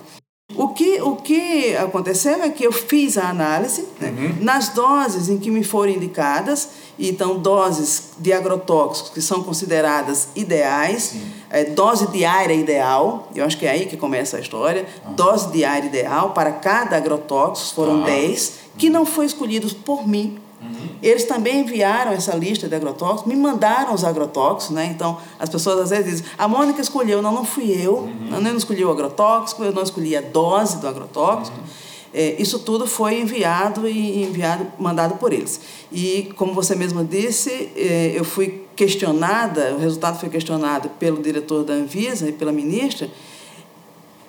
[0.53, 4.43] O que, o que aconteceu é que eu fiz a análise né, uhum.
[4.43, 11.15] nas doses em que me foram indicadas, então doses de agrotóxicos que são consideradas ideais,
[11.49, 15.13] é, dose diária ideal, eu acho que é aí que começa a história, uhum.
[15.13, 20.89] dose diária ideal para cada agrotóxico, foram 10, que não foi escolhidos por mim, Uhum.
[21.01, 24.85] Eles também enviaram essa lista de agrotóxicos, me mandaram os agrotóxicos, né?
[24.87, 28.29] Então, as pessoas às vezes dizem, a Mônica escolheu, não, não fui eu, uhum.
[28.31, 31.57] eu não escolhi o agrotóxico, eu não escolhi a dose do agrotóxico.
[31.57, 31.85] Uhum.
[32.17, 35.59] É, isso tudo foi enviado e enviado, mandado por eles.
[35.91, 41.65] E, como você mesma disse, é, eu fui questionada, o resultado foi questionado pelo diretor
[41.65, 43.09] da Anvisa e pela ministra,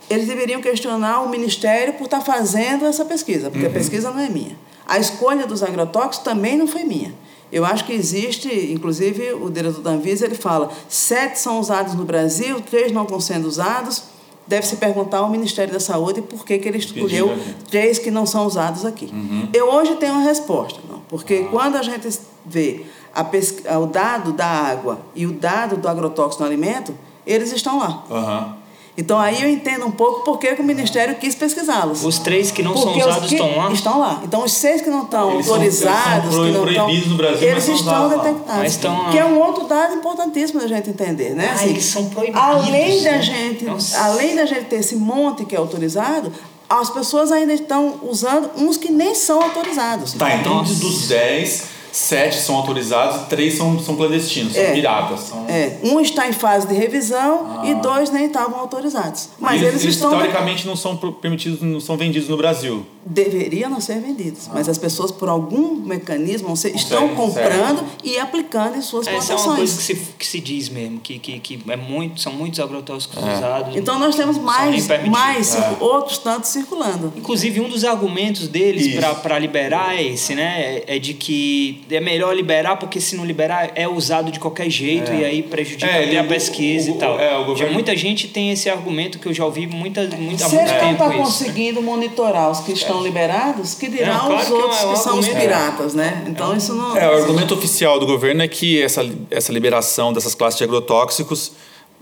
[0.09, 3.71] eles deveriam questionar o Ministério por estar fazendo essa pesquisa, porque uhum.
[3.71, 4.57] a pesquisa não é minha.
[4.87, 7.13] A escolha dos agrotóxicos também não foi minha.
[7.51, 12.05] Eu acho que existe, inclusive o diretor da Anvisa ele fala, sete são usados no
[12.05, 14.05] Brasil, três não estão sendo usados.
[14.47, 17.37] Deve-se perguntar ao Ministério da Saúde por que, que ele escolheu
[17.69, 19.07] três que não são usados aqui.
[19.13, 19.49] Uhum.
[19.53, 21.01] Eu hoje tenho uma resposta, não?
[21.09, 21.51] porque ah.
[21.51, 22.09] quando a gente
[22.45, 26.95] vê a o dado da água e o dado do agrotóxico no alimento,
[27.27, 28.05] eles estão lá.
[28.09, 28.66] Uhum.
[28.97, 32.03] Então aí eu entendo um pouco por que o Ministério quis pesquisá-los.
[32.03, 33.73] Os três que não porque são usados estão lá?
[33.73, 34.21] Estão lá.
[34.25, 37.49] Então os seis que não estão eles autorizados, são, eles são proibidos estão, no Brasil,
[37.49, 38.57] eles estão detectados.
[38.57, 39.11] Mas estão...
[39.11, 41.49] Que é um outro dado importantíssimo da gente entender, né?
[41.51, 42.41] Ah, assim, eles são proibidos.
[42.41, 46.33] Além da gente, além da gente ter esse monte que é autorizado,
[46.69, 50.15] as pessoas ainda estão usando uns que nem são autorizados.
[50.15, 55.21] Tá, então dos 10 sete são autorizados e três são, são clandestinos, são é, piratas.
[55.21, 55.47] São...
[55.49, 55.79] É.
[55.83, 57.67] Um está em fase de revisão ah.
[57.67, 59.31] e dois nem estavam autorizados.
[59.41, 60.11] Mas eles, eles, estão.
[60.11, 62.85] Teoricamente não são permitidos, não são vendidos no Brasil.
[63.05, 64.47] Deveriam não ser vendidos.
[64.49, 64.53] Ah.
[64.55, 68.05] Mas as pessoas, por algum mecanismo, estão comprando certo.
[68.05, 69.41] e aplicando em suas Essa plantações.
[69.41, 72.33] é uma coisa que se, que se diz mesmo, que, que, que é muito, são
[72.33, 73.37] muitos agrotóxicos é.
[73.37, 73.77] usados.
[73.77, 75.77] Então nós temos mais, mais é.
[75.81, 77.15] outros tantos circulando.
[77.17, 82.77] Inclusive, um dos argumentos deles para liberar esse, né, é de que é melhor liberar
[82.77, 85.17] porque se não liberar é usado de qualquer jeito É.
[85.21, 87.21] e aí prejudica É, a pesquisa o- o- e tal.
[87.21, 90.47] é, o Já governo- muita gente tem esse argumento que eu já ouvi muita, muita,
[90.47, 94.37] há Se ele não está conseguindo monitorar os que estão liberados, que dirá Não, claro
[94.41, 96.25] os que é outros é um que são os piratas, né?
[96.27, 96.97] Então isso não.
[96.97, 101.53] É, o argumento oficial do governo é que essa, essa liberação dessas classes de agrotóxicos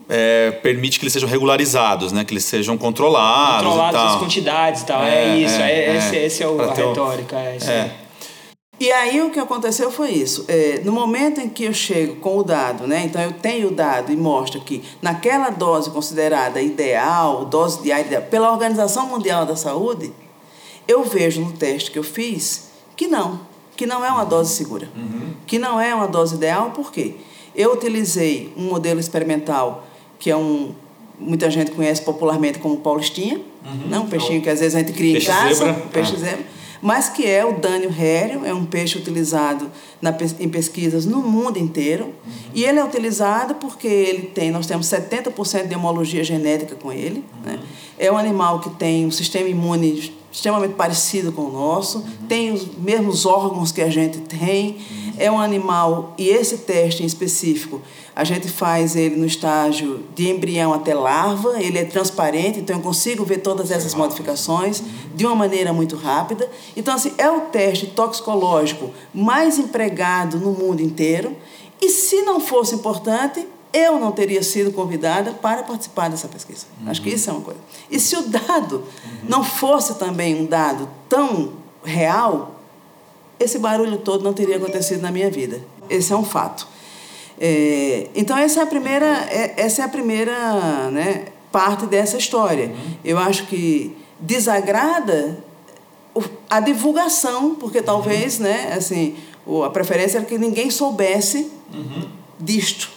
[0.09, 2.25] é, permite que eles sejam regularizados, né?
[2.25, 5.03] Que eles sejam controlados, Controladas e as quantidades e tal.
[5.03, 5.97] É, É, isso, é, é, é.
[5.97, 7.37] Esse, esse é o, a um- retórica.
[7.37, 7.91] É, É.
[8.79, 10.45] E aí o que aconteceu foi isso.
[10.49, 13.05] É, no momento em que eu chego com o dado, né?
[13.05, 18.23] Então eu tenho o dado e mostra que naquela dose considerada ideal, dose diária ideal,
[18.23, 20.13] pela Organização Mundial da Saúde,
[20.89, 23.41] eu vejo no teste que eu fiz que não,
[23.77, 24.89] que não é uma dose segura,
[25.47, 27.15] que não é uma dose ideal, por quê?
[27.55, 29.85] Eu utilizei um modelo experimental
[30.19, 30.75] que é um
[31.19, 33.41] muita gente conhece popularmente como paulistinha,
[33.89, 33.99] né?
[34.01, 35.75] um peixinho que às vezes a gente cria Peixe em casa, zebra.
[35.93, 36.19] peixe Ah.
[36.19, 36.45] zebra
[36.85, 39.71] mas que é o dânio rério, é um peixe utilizado
[40.03, 42.13] na, em pesquisas no mundo inteiro.
[42.53, 47.25] E ele é utilizado porque ele tem, nós temos 70% de homologia genética com ele.
[47.43, 47.59] Né?
[47.99, 52.67] É um animal que tem um sistema imune extremamente parecido com o nosso, tem os
[52.77, 54.77] mesmos órgãos que a gente tem.
[55.19, 57.81] É um animal, e esse teste em específico,
[58.15, 62.83] a gente faz ele no estágio de embrião até larva, ele é transparente, então eu
[62.83, 64.83] consigo ver todas essas modificações
[65.15, 66.49] de uma maneira muito rápida.
[66.77, 71.37] Então, assim, é o teste toxicológico mais empregado no mundo inteiro.
[71.81, 76.67] E se não fosse importante, eu não teria sido convidada para participar dessa pesquisa.
[76.87, 77.61] Acho que isso é uma coisa.
[77.91, 78.85] E se o dado
[79.25, 82.54] não fosse também um dado tão real,
[83.39, 85.61] esse barulho todo não teria acontecido na minha vida.
[85.91, 86.67] Esse é um fato.
[87.41, 92.73] É, então essa é a primeira, é- essa é a primeira né, parte dessa história.
[93.05, 95.43] Eu acho que desagrada
[96.49, 99.17] a divulgação, porque talvez, né, assim,
[99.65, 101.51] a preferência era que ninguém soubesse
[102.39, 102.91] disto.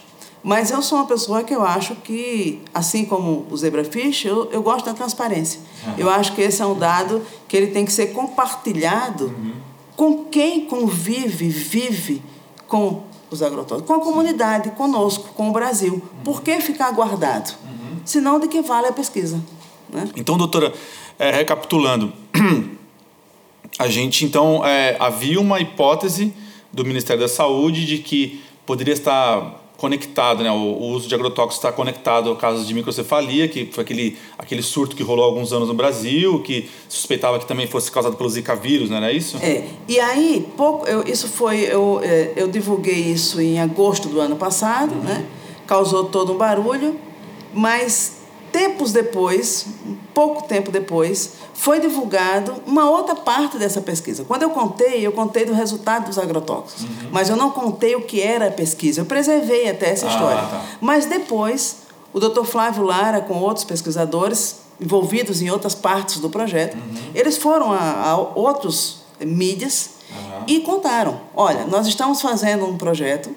[0.44, 4.62] Mas eu sou uma pessoa que eu acho que, assim como o zebrafish, eu, eu
[4.62, 5.60] gosto da transparência.
[5.98, 9.34] Eu acho que esse é um dado que ele tem que ser compartilhado
[9.98, 12.22] com quem convive, vive
[12.68, 16.02] com os agrotóxicos, com a comunidade, conosco, com o Brasil.
[16.24, 17.54] Por que ficar guardado?
[18.06, 19.44] Senão de que vale a pesquisa.
[19.90, 20.08] Né?
[20.16, 20.74] Então, doutora,
[21.18, 22.14] é, recapitulando,
[23.78, 26.34] a gente então é, havia uma hipótese
[26.72, 31.72] do Ministério da Saúde de que poderia estar conectado, né, o, uso de agrotóxicos está
[31.72, 35.68] conectado ao caso de microcefalia, que foi aquele, aquele surto que rolou há alguns anos
[35.68, 39.38] no Brasil, que suspeitava que também fosse causado pelo Zika vírus, não era isso?
[39.38, 44.20] É, e aí, pouco, eu, isso foi, eu, é, eu divulguei isso em agosto do
[44.20, 45.26] ano passado, né?
[45.68, 46.96] causou todo um barulho,
[47.54, 48.17] mas
[48.52, 49.66] tempos depois,
[50.14, 54.24] pouco tempo depois, foi divulgado uma outra parte dessa pesquisa.
[54.26, 58.22] Quando eu contei, eu contei do resultado dos agrotóxicos, mas eu não contei o que
[58.22, 60.42] era a pesquisa, eu preservei até essa Ah, história.
[60.42, 60.62] tá.
[60.80, 61.78] Mas depois,
[62.14, 62.44] o Dr.
[62.46, 66.78] Flávio Lara, com outros pesquisadores envolvidos em outras partes do projeto,
[67.16, 69.90] eles foram a, a outros mídias
[70.46, 73.30] e contaram: olha, nós estamos fazendo um projeto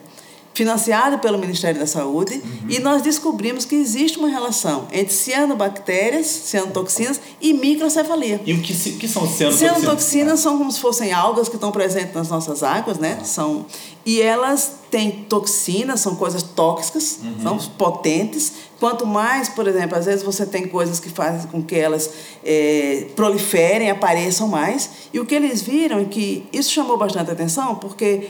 [0.52, 7.20] financiado pelo Ministério da Saúde e nós descobrimos que existe uma relação entre cianobactérias, cianotoxinas
[7.40, 8.40] e microcefalia.
[8.44, 9.58] E o que, que são cianotoxinas?
[9.58, 13.20] Cianotoxinas são como se fossem algas que estão presentes nas nossas águas, né?
[13.24, 13.64] São,
[14.04, 18.52] e elas têm toxinas, são coisas tóxicas, são potentes.
[18.80, 22.10] Quanto mais, por exemplo, às vezes você tem coisas que fazem com que elas
[22.44, 24.90] eh, proliferem, apareçam mais.
[25.12, 28.28] E o que eles viram é que isso chamou bastante atenção, porque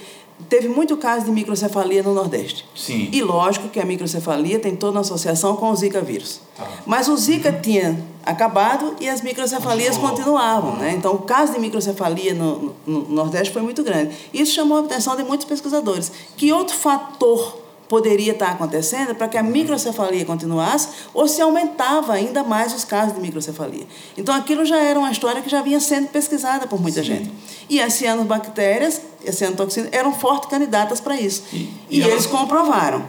[0.48, 2.64] teve muito caso de microcefalia no Nordeste.
[2.74, 3.08] Sim.
[3.12, 6.40] E lógico que a microcefalia tem toda uma associação com o Zika vírus.
[6.86, 10.76] Mas o Zika tinha acabado e as microcefalias continuavam.
[10.76, 10.94] Né?
[10.96, 14.14] Então, o caso de microcefalia no, no, no Nordeste foi muito grande.
[14.32, 16.12] Isso chamou a atenção de muitos pesquisadores.
[16.36, 17.59] Que outro fator
[17.90, 23.14] poderia estar acontecendo para que a microcefalia continuasse ou se aumentava ainda mais os casos
[23.16, 23.84] de microcefalia.
[24.16, 27.30] Então, aquilo já era uma história que já vinha sendo pesquisada por muita gente.
[27.68, 31.42] E as cianobactérias, as cianotoxinas, eram fortes candidatas para isso.
[31.52, 31.56] E-
[31.90, 33.04] E, e elas- eles comprovaram.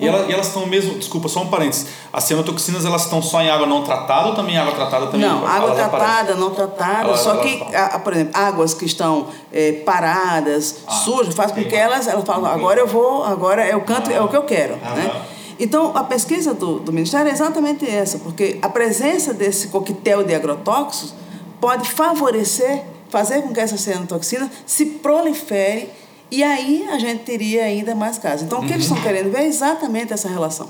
[0.00, 1.86] E, ela- e elas estão mesmo, desculpa, só um parênteses.
[2.12, 5.28] As cianotoxinas elas estão só em água não tratada ou também em água tratada também?
[5.28, 5.90] Não, água elas aparecem?
[6.14, 10.76] tratada, não tratada, Elas- só elas que, a- por exemplo, águas que estão eh, paradas,
[10.86, 14.10] Ah, sujas, faz com que elas, elas falam, agora eu vou, agora é o canto,
[14.10, 14.76] é o que eu quero.
[14.76, 15.22] Né?
[15.58, 20.34] Então, a pesquisa do, do Ministério é exatamente essa, porque a presença desse coquetel de
[20.34, 21.12] agrotóxicos
[21.60, 25.90] pode favorecer, fazer com que essa cianotoxina se prolifere
[26.30, 28.42] e aí a gente teria ainda mais casos.
[28.42, 28.96] Então, o que eles Uhum.
[28.96, 30.68] estão querendo ver é exatamente essa relação.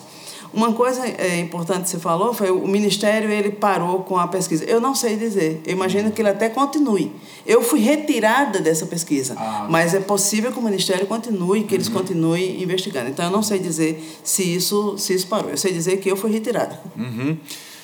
[0.53, 4.64] Uma coisa é, importante que você falou foi o Ministério ele parou com a pesquisa.
[4.64, 5.61] Eu não sei dizer.
[5.64, 7.12] Eu imagino que ele até continue.
[7.46, 9.68] Eu fui retirada dessa pesquisa, ah.
[9.70, 11.94] mas é possível que o Ministério continue, que eles uhum.
[11.94, 13.09] continuem investigando.
[13.09, 15.51] Então eu não sei dizer se isso, se isso parou.
[15.51, 16.81] Eu sei dizer que eu fui retirada.
[16.96, 17.37] Uhum.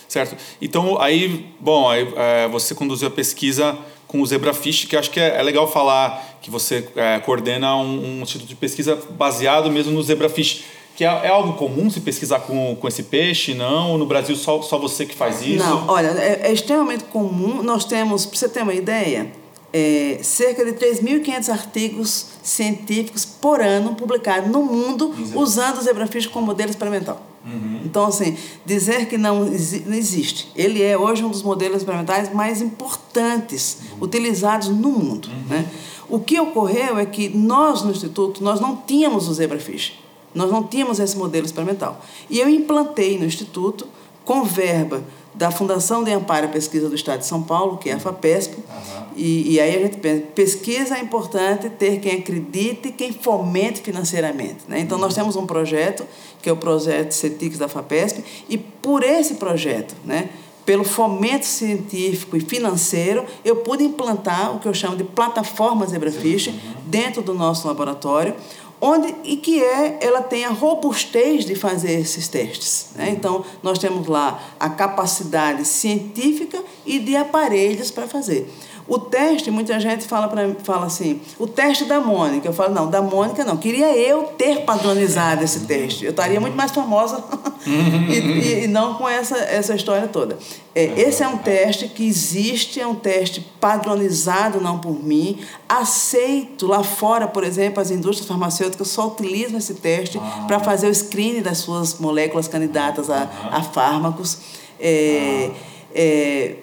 [0.09, 0.37] Certo.
[0.61, 3.79] Então aí, bom, aí, é, você conduziu a pesquisa
[4.17, 8.19] com o Zebrafish, que acho que é, é legal falar que você é, coordena um,
[8.19, 10.65] um instituto de pesquisa baseado mesmo no Zebrafish
[10.97, 13.99] que é, é, algo comum se pesquisar com, com esse peixe, não?
[13.99, 15.63] No Brasil só, só você que faz isso?
[15.63, 17.63] Não, olha, é, é extremamente comum.
[17.63, 19.31] Nós temos, para você ter uma ideia,
[19.79, 25.39] é, cerca de 3.500 artigos científicos por ano publicados no mundo Exato.
[25.39, 27.21] usando o zebrafish como modelo experimental.
[27.45, 27.83] Uhum.
[27.85, 28.35] Então, assim,
[28.65, 30.51] dizer que não, não existe.
[30.57, 34.05] Ele é hoje um dos modelos experimentais mais importantes uhum.
[34.07, 35.29] utilizados no mundo.
[35.29, 35.45] Uhum.
[35.51, 35.67] Né?
[36.09, 39.93] O que ocorreu é que nós, no Instituto, nós não tínhamos o zebrafish.
[40.35, 42.01] Nós não tínhamos esse modelo experimental.
[42.31, 43.87] E eu implantei no Instituto,
[44.25, 45.05] com verba
[45.37, 48.57] da Fundação de Amparo à Pesquisa do Estado de São Paulo, que é a FAPESP,
[48.57, 49.05] uhum.
[49.15, 53.83] e, e aí a gente pensa, pesquisa é importante ter quem acredite e quem fomente
[53.83, 54.61] financeiramente.
[54.67, 54.81] Né?
[54.81, 55.05] Então, uhum.
[55.05, 56.05] nós temos um projeto,
[56.41, 60.31] que é o projeto CETIX da FAPESP, e por esse projeto, né,
[60.65, 66.49] pelo fomento científico e financeiro, eu pude implantar o que eu chamo de plataforma Zebrafish
[66.49, 66.55] uhum.
[66.87, 68.35] dentro do nosso laboratório,
[68.81, 72.89] onde e que é ela tem a robustez de fazer esses testes.
[72.95, 73.11] Né?
[73.11, 78.51] Então, nós temos lá a capacidade científica e de aparelhos para fazer.
[78.89, 82.47] O teste, muita gente fala, pra, fala assim, o teste da Mônica.
[82.47, 83.57] Eu falo, não, da Mônica não.
[83.57, 86.05] Queria eu ter padronizado esse teste.
[86.05, 87.23] Eu estaria muito mais famosa
[87.67, 90.39] e, e, e, não com essa, essa história toda.
[90.73, 96.69] É, esse é um teste que existe, é um teste padronizado, não por mim, aceito.
[96.69, 100.45] Lá fora, por exemplo, as indústrias farmacêuticas só utilizam esse teste ah.
[100.47, 104.39] para fazer o screening das suas moléculas candidatas a, a fármacos.
[104.79, 105.57] É, ah.
[105.93, 106.57] é,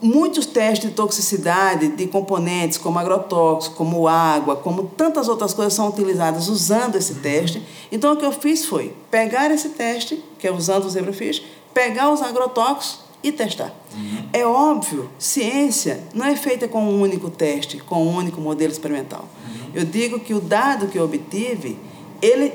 [0.00, 5.88] muitos testes de toxicidade de componentes como agrotóxicos, como água, como tantas outras coisas são
[5.88, 7.62] utilizadas usando esse teste.
[7.90, 12.10] Então o que eu fiz foi pegar esse teste, que é usando o zebrafish, pegar
[12.10, 13.72] os agrotóxicos e testar.
[13.94, 14.24] Uhum.
[14.32, 19.24] É óbvio, ciência não é feita com um único teste, com um único modelo experimental.
[19.46, 19.70] Uhum.
[19.74, 21.78] Eu digo que o dado que eu obtive,
[22.20, 22.52] ele,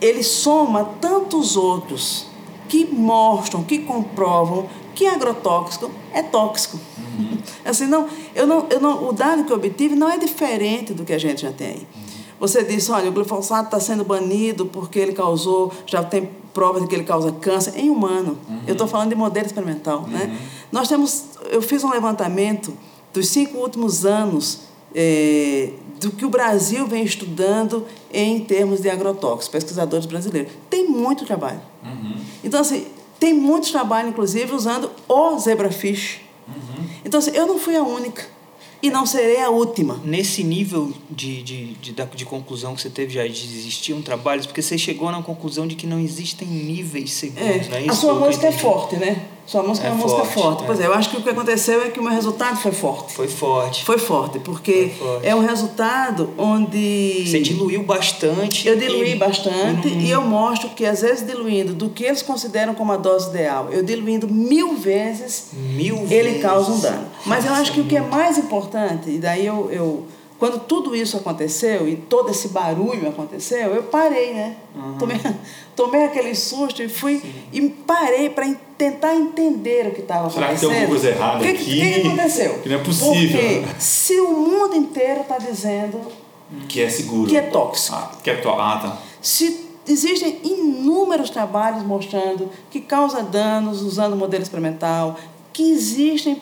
[0.00, 2.26] ele soma tantos outros
[2.68, 6.76] que mostram, que comprovam que agrotóxico é tóxico.
[6.98, 7.38] Uhum.
[7.64, 11.04] Assim, não, eu não, eu não, o dado que eu obtive não é diferente do
[11.04, 11.76] que a gente já tem.
[11.76, 12.08] Uhum.
[12.40, 16.88] Você disse, olha, o glifosato está sendo banido porque ele causou, já tem provas de
[16.88, 18.36] que ele causa câncer em humano.
[18.48, 18.62] Uhum.
[18.66, 20.02] Eu estou falando de modelo experimental.
[20.08, 20.24] Né?
[20.24, 20.46] Uhum.
[20.72, 22.76] Nós temos, eu fiz um levantamento
[23.14, 29.46] dos cinco últimos anos é, do que o Brasil vem estudando em termos de agrotóxicos,
[29.48, 30.50] pesquisadores brasileiros.
[30.68, 31.60] Tem muito trabalho.
[31.84, 32.16] Uhum.
[32.42, 32.84] Então, assim,
[33.18, 36.20] tem muitos trabalhos, inclusive, usando o zebrafish.
[36.46, 36.84] Uhum.
[37.04, 38.26] Então, assim, eu não fui a única.
[38.80, 40.00] E não serei a última.
[40.04, 44.62] Nesse nível de, de, de, de, conclusão que você teve já, de existiam trabalhos, porque
[44.62, 47.70] você chegou na conclusão de que não existem níveis seguros, é.
[47.70, 47.80] né?
[47.80, 49.26] Isso a sua música é forte, né?
[49.48, 50.62] Sua música é, é uma forte, música forte.
[50.62, 50.66] É.
[50.66, 53.14] Pois é, eu acho que o que aconteceu é que o meu resultado foi forte.
[53.14, 53.82] Foi forte.
[53.82, 55.26] Foi forte, porque foi forte.
[55.26, 57.24] é um resultado onde.
[57.26, 58.68] Você diluiu bastante.
[58.68, 59.16] Eu diluí e...
[59.16, 60.00] bastante uhum.
[60.00, 63.68] e eu mostro que, às vezes, diluindo do que eles consideram como a dose ideal,
[63.70, 66.42] eu diluindo mil vezes, mil ele vezes.
[66.42, 67.06] causa um dano.
[67.24, 70.06] Mas eu acho que o que é mais importante, e daí eu, eu
[70.38, 74.56] quando tudo isso aconteceu e todo esse barulho aconteceu, eu parei, né?
[74.74, 74.98] Uhum.
[74.98, 75.20] Tomei,
[75.74, 77.34] tomei aquele susto e fui Sim.
[77.52, 78.46] e parei para
[78.76, 80.44] tentar entender o que estava acontecendo.
[80.44, 81.62] Será que tem alguma coisa errada que, aqui?
[81.62, 82.58] O que, que, aconteceu?
[82.60, 83.40] Que não é possível.
[83.40, 86.00] Porque se o mundo inteiro está dizendo
[86.68, 88.98] que é seguro, que é tóxico, ah, que é tóxico, ah, tá.
[89.20, 95.16] Se existem inúmeros trabalhos mostrando que causa danos usando modelo experimental,
[95.52, 96.40] que existem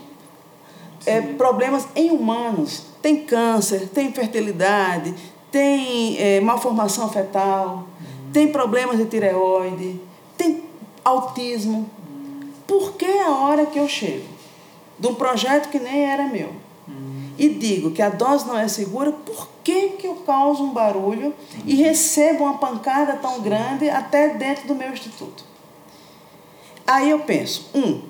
[1.06, 5.14] é, problemas em humanos tem câncer, tem infertilidade,
[5.48, 7.68] tem é, malformação fetal,
[8.00, 8.32] uhum.
[8.32, 10.00] tem problemas de tireoide,
[10.36, 10.64] tem
[11.04, 11.88] autismo.
[12.66, 14.26] Por que a hora que eu chego
[14.98, 16.48] de um projeto que nem era meu
[16.88, 17.30] uhum.
[17.38, 21.32] e digo que a dose não é segura, por que, que eu causo um barulho
[21.64, 25.44] e recebo uma pancada tão grande até dentro do meu instituto?
[26.84, 28.02] Aí eu penso, um,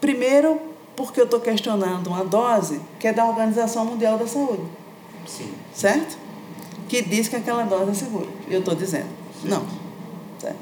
[0.00, 4.62] primeiro porque eu estou questionando uma dose que é da Organização Mundial da Saúde.
[5.26, 5.52] Sim.
[5.74, 6.18] Certo?
[6.88, 8.26] Que diz que aquela dose é segura.
[8.48, 9.08] Eu estou dizendo.
[9.40, 9.48] Sim.
[9.48, 9.64] Não.
[10.38, 10.58] Certo?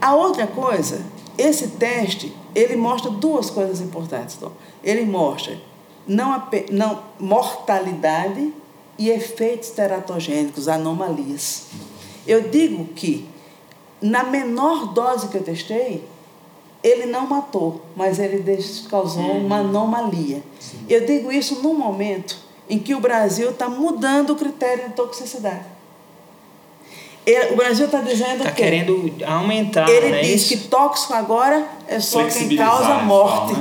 [0.00, 1.04] A outra coisa,
[1.38, 4.36] esse teste, ele mostra duas coisas importantes.
[4.36, 4.50] Tom.
[4.82, 5.56] Ele mostra
[6.06, 8.52] não, não mortalidade
[8.98, 11.66] e efeitos teratogênicos, anomalias.
[12.26, 13.28] Eu digo que
[14.00, 16.04] na menor dose que eu testei,
[16.82, 18.42] ele não matou, mas ele
[18.88, 20.42] causou uma anomalia.
[20.88, 22.36] Eu digo isso num momento
[22.68, 25.72] em que o Brasil está mudando o critério de toxicidade.
[27.24, 28.62] Ele, o Brasil está dizendo tá que.
[28.62, 29.88] querendo aumentar.
[29.88, 30.48] Ele né, diz isso?
[30.48, 33.54] que tóxico agora é só quem causa né, morte.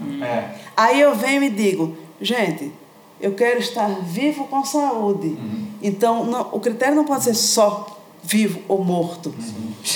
[0.00, 0.54] né?
[0.54, 0.58] É.
[0.76, 2.72] Aí eu venho e digo, gente,
[3.20, 5.36] eu quero estar vivo com saúde.
[5.82, 9.34] Então, não, o critério não pode ser só vivo ou morto.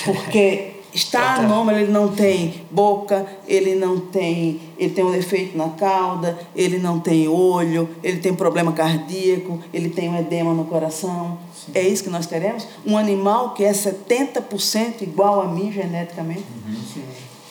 [0.04, 1.42] Porque está Tá.
[1.42, 6.78] anômalo, ele não tem boca, ele não tem, ele tem um defeito na cauda, ele
[6.78, 11.38] não tem olho, ele tem problema cardíaco, ele tem um edema no coração.
[11.74, 12.66] É isso que nós queremos?
[12.84, 16.44] Um animal que é 70% igual a mim geneticamente?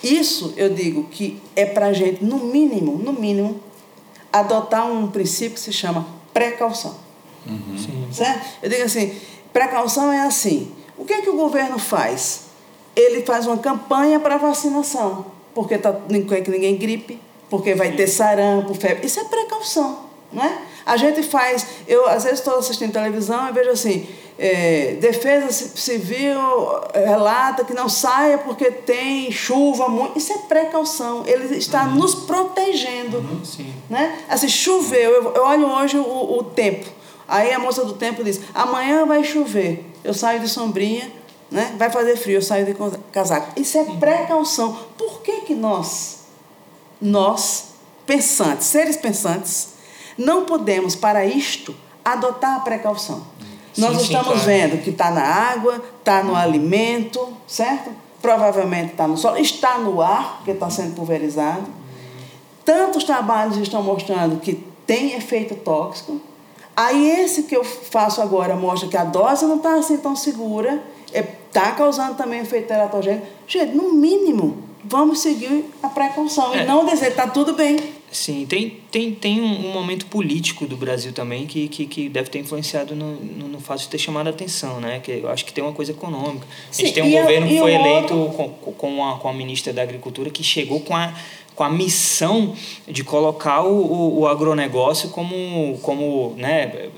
[0.02, 3.60] Isso eu digo que é para a gente, no mínimo, no mínimo,
[4.32, 6.94] adotar um princípio que se chama precaução.
[7.46, 8.06] Sim.
[8.12, 8.46] Certo?
[8.62, 9.14] Eu digo assim,
[9.52, 10.70] precaução é assim.
[10.96, 12.51] O que é que o governo faz?
[12.94, 17.18] Ele faz uma campanha para vacinação, porque tá, não quer que ninguém gripe,
[17.48, 19.06] porque vai ter sarampo, febre.
[19.06, 20.00] Isso é precaução,
[20.32, 20.58] não é?
[20.84, 24.06] A gente faz, eu às vezes estou assistindo televisão e vejo assim,
[24.38, 26.38] é, Defesa Ci- Civil
[26.92, 30.18] é, relata que não saia porque tem chuva muito.
[30.18, 31.22] Isso é precaução.
[31.26, 33.22] Ele está nos protegendo.
[33.44, 33.72] Sim.
[33.88, 34.18] Né?
[34.28, 36.86] Assim, choveu, eu, eu olho hoje o, o tempo.
[37.28, 39.84] Aí a moça do tempo diz: amanhã vai chover.
[40.02, 41.12] Eu saio de sombrinha,
[41.52, 41.74] né?
[41.78, 43.52] vai fazer frio, eu saio de co- casaco.
[43.60, 44.76] Isso é precaução.
[44.96, 46.20] Por que, que nós,
[47.00, 47.66] nós,
[48.06, 49.74] pensantes, seres pensantes,
[50.16, 51.74] não podemos, para isto,
[52.04, 53.22] adotar a precaução?
[53.76, 54.40] Nós sim, estamos claro.
[54.40, 57.90] vendo que está na água, está no alimento, certo?
[58.20, 61.66] Provavelmente está no solo, está no ar, porque está sendo pulverizado.
[62.64, 64.54] Tantos trabalhos estão mostrando que
[64.86, 66.20] tem efeito tóxico.
[66.76, 70.82] Aí esse que eu faço agora mostra que a dose não está assim tão segura,
[71.14, 73.26] está causando também efeito teratogênico.
[73.46, 76.62] Gente, no mínimo, vamos seguir a precaução É.
[76.62, 77.76] e não dizer está tudo bem.
[78.10, 82.40] Sim, tem, tem, tem um, momento político do Brasil também que, que, que deve ter
[82.40, 85.00] influenciado no, no, no fato de ter chamado a atenção, né?
[85.02, 86.46] Que eu acho que tem uma coisa econômica.
[86.46, 89.28] a Sim, gente tem um a- governo que foi eleito outro- com, com, a, com
[89.28, 91.14] a ministra da Agricultura que chegou com a,
[91.54, 92.54] com a missão
[92.88, 96.88] de colocar o, o, o agronegócio como, como né?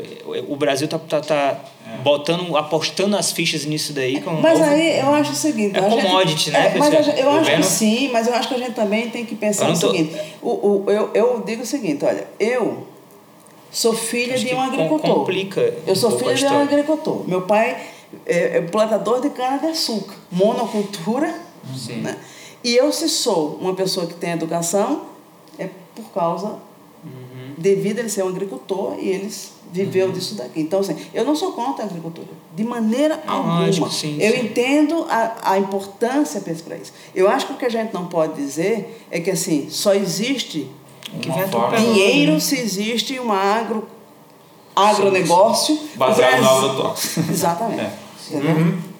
[0.48, 1.60] O Brasil tá, tá, tá
[2.02, 4.20] botando, apostando as fichas nisso daí.
[4.20, 5.76] Com Mas novo- aí eu acho o seguinte.
[5.76, 8.34] É a gente- commodity, né, é, mas gente- eu acho Governo- que sim, mas eu
[8.34, 10.16] acho que a gente também tem que pensar Eu o não tô- seguinte.
[10.40, 12.86] O, o, eu, eu digo o seguinte: olha, eu
[13.72, 15.14] sou filha Acho de um agricultor.
[15.14, 17.28] complica eu sou filha de um agricultor.
[17.28, 17.76] Meu pai
[18.24, 21.34] é, é plantador de cana-de-açúcar, monocultura.
[21.76, 21.96] Sim.
[22.02, 22.16] Né?
[22.64, 25.02] E eu, se sou uma pessoa que tem educação,
[25.58, 26.56] é por causa
[27.04, 27.52] Uhum.
[27.58, 30.58] devido a ele ser um agricultor e eles viveu disso daqui.
[30.60, 33.60] Então, assim, eu não sou contra a agricultura, de maneira Ah, alguma.
[33.66, 34.46] lógico, sim, eu sim.
[34.46, 36.92] entendo a, a importância para isso.
[37.14, 40.70] Eu acho que o que a gente não pode dizer é que, assim, só existe
[41.78, 42.40] dinheiro né?
[42.40, 43.86] se existe uma agro,
[44.74, 45.78] agronegócio.
[45.96, 47.30] Baseado no agrotóxico.
[47.30, 48.04] Exatamente.
[48.32, 48.93] É.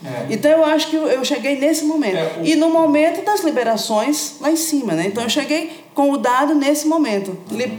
[0.00, 0.26] Entendeu?
[0.30, 2.16] Então eu acho que eu- cheguei nesse momento.
[2.16, 5.06] É, o- E no momento das liberações lá em cima, né?
[5.06, 7.36] Então eu cheguei com o dado nesse momento.
[7.50, 7.78] Li-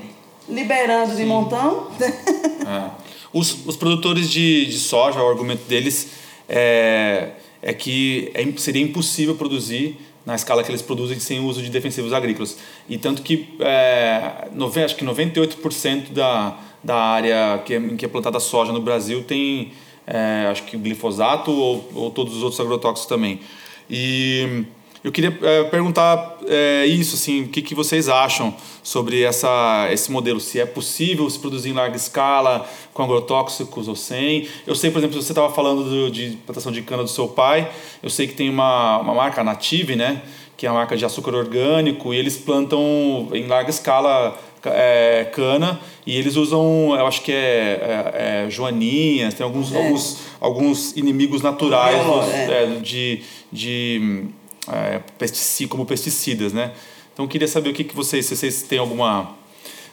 [0.49, 1.87] liberando de montão.
[2.01, 2.89] É.
[3.31, 6.07] Os, os produtores de, de soja, o argumento deles
[6.47, 7.29] é,
[7.61, 11.69] é que é, seria impossível produzir na escala que eles produzem sem o uso de
[11.69, 12.57] defensivos agrícolas.
[12.89, 14.49] E tanto que, é,
[14.83, 19.23] acho que 98% da, da área que é, em que é plantada soja no Brasil
[19.23, 19.71] tem,
[20.09, 23.39] é, acho que glifosato ou, ou todos os outros agrotóxicos também.
[23.87, 24.65] E
[25.03, 30.11] eu queria é, perguntar é, isso, assim, o que, que vocês acham sobre essa, esse
[30.11, 30.39] modelo?
[30.39, 34.47] Se é possível se produzir em larga escala, com agrotóxicos ou sem?
[34.65, 37.69] Eu sei, por exemplo, você estava falando do, de plantação de cana do seu pai,
[38.01, 40.23] eu sei que tem uma, uma marca, a Native, né?
[40.57, 45.79] Que é a marca de açúcar orgânico, e eles plantam em larga escala é, cana
[46.05, 51.41] e eles usam, eu acho que é, é, é joaninhas, tem alguns, alguns, alguns inimigos
[51.41, 52.63] naturais dos- é.
[52.63, 54.25] é, de, de
[54.67, 56.71] é, pesticida, como pesticidas, né?
[57.13, 59.37] Então eu queria saber o que, que vocês, se vocês têm alguma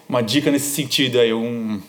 [0.09, 1.81] uma dica nesse sentido aí, um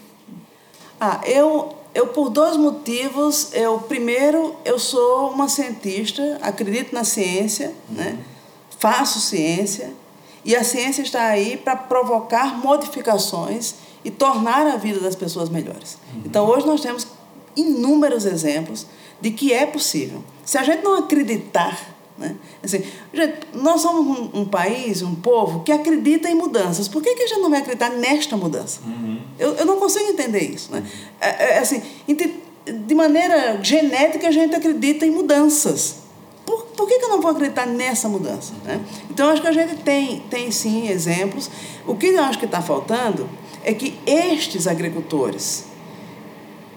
[0.99, 3.53] Ah, eu, eu por dois motivos.
[3.53, 8.17] Eu primeiro, eu sou uma cientista, acredito na ciência, né?
[8.79, 9.91] Faço ciência
[10.47, 13.75] e a ciência está aí para provocar modificações
[14.05, 15.97] e tornar a vida das pessoas melhores.
[16.25, 17.05] Então hoje nós temos
[17.53, 18.87] inúmeros exemplos
[19.19, 20.23] de que é possível.
[20.45, 21.77] Se a gente não acreditar,
[22.17, 22.33] né?
[22.63, 22.81] Assim,
[23.13, 26.87] gente, nós somos um, um país, um povo que acredita em mudanças.
[26.87, 28.79] Por que, que a gente não vai acreditar nesta mudança?
[29.37, 30.71] Eu, eu não consigo entender isso.
[30.71, 30.81] Né?
[31.19, 31.83] É, é, assim,
[32.65, 36.06] de maneira genética, a gente acredita em mudanças.
[36.47, 38.53] Por, por que, que eu não vou acreditar nessa mudança?
[38.63, 38.79] Né?
[39.09, 41.51] Então, acho que a gente tem, tem sim exemplos.
[41.85, 43.29] O que eu acho que está faltando
[43.65, 45.65] é que estes agricultores,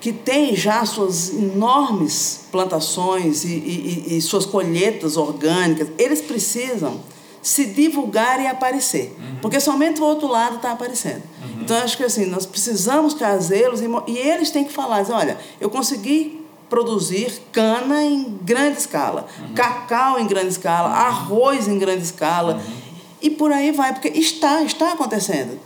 [0.00, 7.00] que têm já suas enormes plantações e, e, e suas colheitas orgânicas, eles precisam
[7.40, 9.14] se divulgar e aparecer.
[9.16, 9.36] Uhum.
[9.40, 11.22] Porque somente o outro lado está aparecendo.
[11.42, 11.62] Uhum.
[11.62, 15.38] Então, acho que assim, nós precisamos trazê-los e, e, eles têm que falar, dizer, olha,
[15.60, 16.39] eu consegui
[16.70, 19.54] produzir cana em grande escala, uhum.
[19.54, 22.74] cacau em grande escala, arroz em grande escala, uhum.
[23.20, 25.58] e por aí vai, porque está, está acontecendo.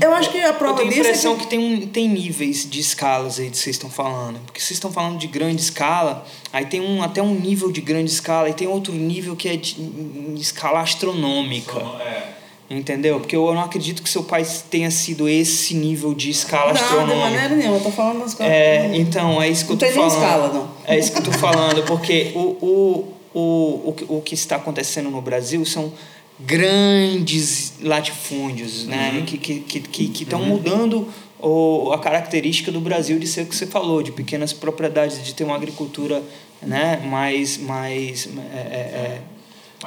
[0.00, 0.88] Eu acho que a prova disso.
[0.88, 1.42] Eu tenho a impressão é que...
[1.42, 4.38] que, tem, um, tem níveis de escalas aí que vocês estão falando.
[4.44, 8.10] Porque vocês estão falando de grande escala, aí tem um, até um nível de grande
[8.10, 11.78] escala, e tem outro nível que é de, de escala astronômica.
[11.78, 12.36] É.
[12.68, 13.20] Entendeu?
[13.20, 17.14] Porque eu não acredito que seu pai tenha sido esse nível de escala não, astronômica.
[17.14, 18.52] Não, de maneira nenhuma, eu tô falando das coisas.
[18.52, 20.12] É, então, é isso que não eu tô falando.
[20.12, 20.68] Não tem escala, não.
[20.84, 25.10] É isso que eu tô falando, porque o, o, o, o, o que está acontecendo
[25.10, 25.92] no Brasil são
[26.40, 29.12] grandes latifúndios, né?
[29.14, 29.24] Uhum.
[29.24, 30.44] Que estão que, que, que, uhum.
[30.46, 31.08] mudando
[31.38, 35.34] o, a característica do Brasil de ser o que você falou, de pequenas propriedades, de
[35.34, 36.22] ter uma agricultura
[36.62, 37.00] né?
[37.06, 39.20] mais, mais é, é, é,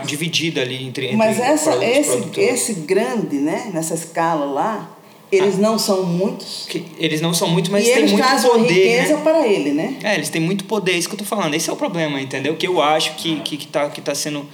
[0.06, 3.72] dividida ali entre, entre Mas essa, esse, esse grande, né?
[3.74, 4.98] nessa escala lá,
[5.32, 6.68] eles ah, não são muitos.
[6.98, 8.74] eles não são muitos, mas e têm muito poder.
[8.74, 9.22] riqueza né?
[9.24, 9.98] para ele, né?
[10.04, 11.54] É, eles têm muito poder, é isso que eu tô falando.
[11.54, 12.56] Esse é o problema, entendeu?
[12.56, 14.48] Que eu acho que, que, que, tá, que tá sendo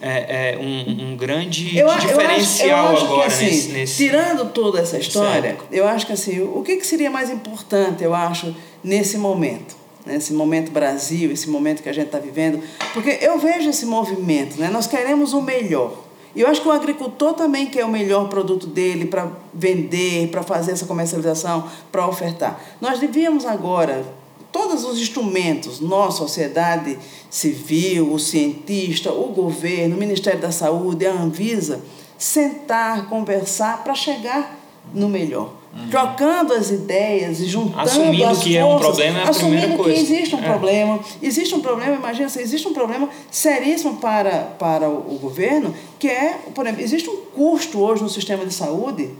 [0.00, 3.68] é, é um, um grande eu, diferencial eu acho, eu acho agora que, assim, nesse,
[3.72, 5.66] nesse, Tirando toda essa história, certo.
[5.70, 9.79] eu acho que assim, o que, que seria mais importante, eu acho, nesse momento?
[10.06, 12.62] Nesse momento Brasil, esse momento que a gente está vivendo,
[12.94, 14.70] porque eu vejo esse movimento, né?
[14.70, 15.94] nós queremos o melhor.
[16.34, 20.42] E eu acho que o agricultor também quer o melhor produto dele para vender, para
[20.42, 22.60] fazer essa comercialização, para ofertar.
[22.80, 24.04] Nós devíamos agora
[24.52, 26.98] todos os instrumentos, nós, sociedade
[27.28, 31.82] civil, o cientista, o governo, o Ministério da Saúde, a Anvisa,
[32.16, 34.58] sentar, conversar para chegar
[34.94, 35.59] no melhor.
[35.72, 35.88] Uhum.
[35.88, 39.84] Trocando as ideias e juntando assumindo as que forças, é um problema é a assumindo
[39.84, 40.42] que existe um é.
[40.42, 41.00] problema.
[41.22, 46.08] Existe um problema, imagina se existe um problema seríssimo para, para o, o governo, que
[46.08, 49.10] é, por exemplo, existe um custo hoje no sistema de saúde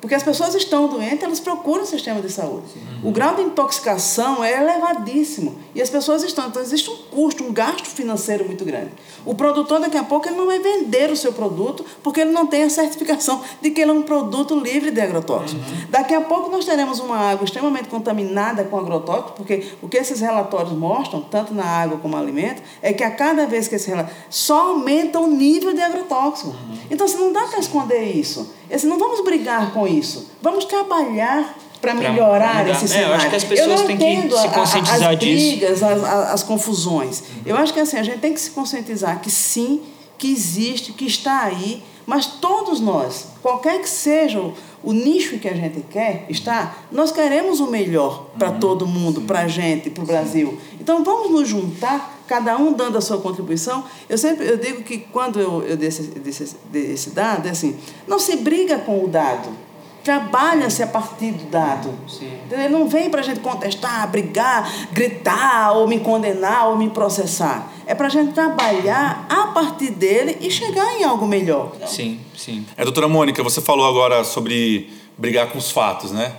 [0.00, 2.66] porque as pessoas estão doentes, elas procuram o sistema de saúde.
[3.02, 3.08] Uhum.
[3.08, 5.56] O grau de intoxicação é elevadíssimo.
[5.74, 6.46] E as pessoas estão.
[6.46, 8.90] Então, existe um custo, um gasto financeiro muito grande.
[9.24, 12.46] O produtor, daqui a pouco, ele não vai vender o seu produto porque ele não
[12.46, 15.66] tem a certificação de que ele é um produto livre de agrotóxicos.
[15.66, 15.86] Uhum.
[15.90, 20.20] Daqui a pouco, nós teremos uma água extremamente contaminada com agrotóxicos, porque o que esses
[20.20, 23.88] relatórios mostram, tanto na água como no alimento, é que a cada vez que esse
[23.88, 26.50] relatório só aumenta o nível de agrotóxico.
[26.50, 26.78] Uhum.
[26.88, 28.57] Então, você não dá para esconder isso.
[28.70, 30.30] Esse, não vamos brigar com isso.
[30.42, 33.06] Vamos trabalhar para melhorar esse cenário.
[33.06, 35.84] É, eu acho que as pessoas têm que se conscientizar as brigas, disso.
[35.84, 37.20] As, as, as confusões.
[37.20, 37.42] Uhum.
[37.46, 39.82] Eu acho que assim, a gente tem que se conscientizar que sim,
[40.16, 45.48] que existe, que está aí, mas todos nós, qualquer que seja o, o nicho que
[45.48, 48.60] a gente quer estar, nós queremos o melhor para uhum.
[48.60, 50.58] todo mundo, para a gente, para o Brasil.
[50.80, 53.84] Então vamos nos juntar, cada um dando a sua contribuição.
[54.08, 57.76] Eu sempre eu digo que quando eu, eu dei esse, desse, desse dado, é assim,
[58.06, 59.68] não se briga com o dado
[60.08, 61.92] trabalha-se a partir do dado.
[62.08, 62.32] Sim.
[62.50, 67.70] Ele não vem para a gente contestar, brigar, gritar, ou me condenar, ou me processar.
[67.86, 71.72] É para a gente trabalhar a partir dele e chegar em algo melhor.
[71.86, 72.64] Sim, sim.
[72.74, 76.36] É, doutora Mônica, você falou agora sobre brigar com os fatos, né?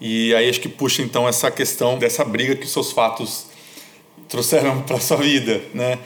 [0.00, 3.46] E aí acho que puxa então essa questão dessa briga que os seus fatos
[4.32, 5.98] trouxeram para sua vida, né?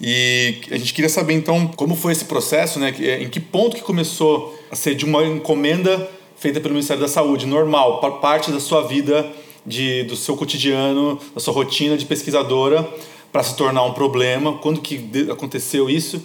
[0.00, 2.94] E a gente queria saber então como foi esse processo, né?
[3.20, 7.46] Em que ponto que começou a ser de uma encomenda feita pelo Ministério da Saúde,
[7.46, 9.30] normal, parte da sua vida,
[9.66, 12.88] de, do seu cotidiano, da sua rotina de pesquisadora,
[13.30, 14.54] para se tornar um problema?
[14.58, 16.22] Quando que aconteceu isso?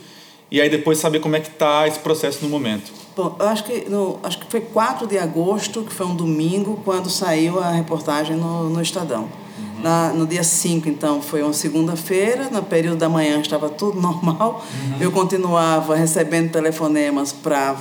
[0.49, 2.91] E aí depois saber como é que está esse processo no momento.
[3.15, 6.79] Bom, eu acho que, no, acho que foi 4 de agosto, que foi um domingo,
[6.85, 9.27] quando saiu a reportagem no, no Estadão.
[9.81, 14.65] Na, no dia 5, então, foi uma segunda-feira, no período da manhã estava tudo normal.
[14.73, 14.97] Uhum.
[15.01, 17.75] Eu continuava recebendo telefonemas para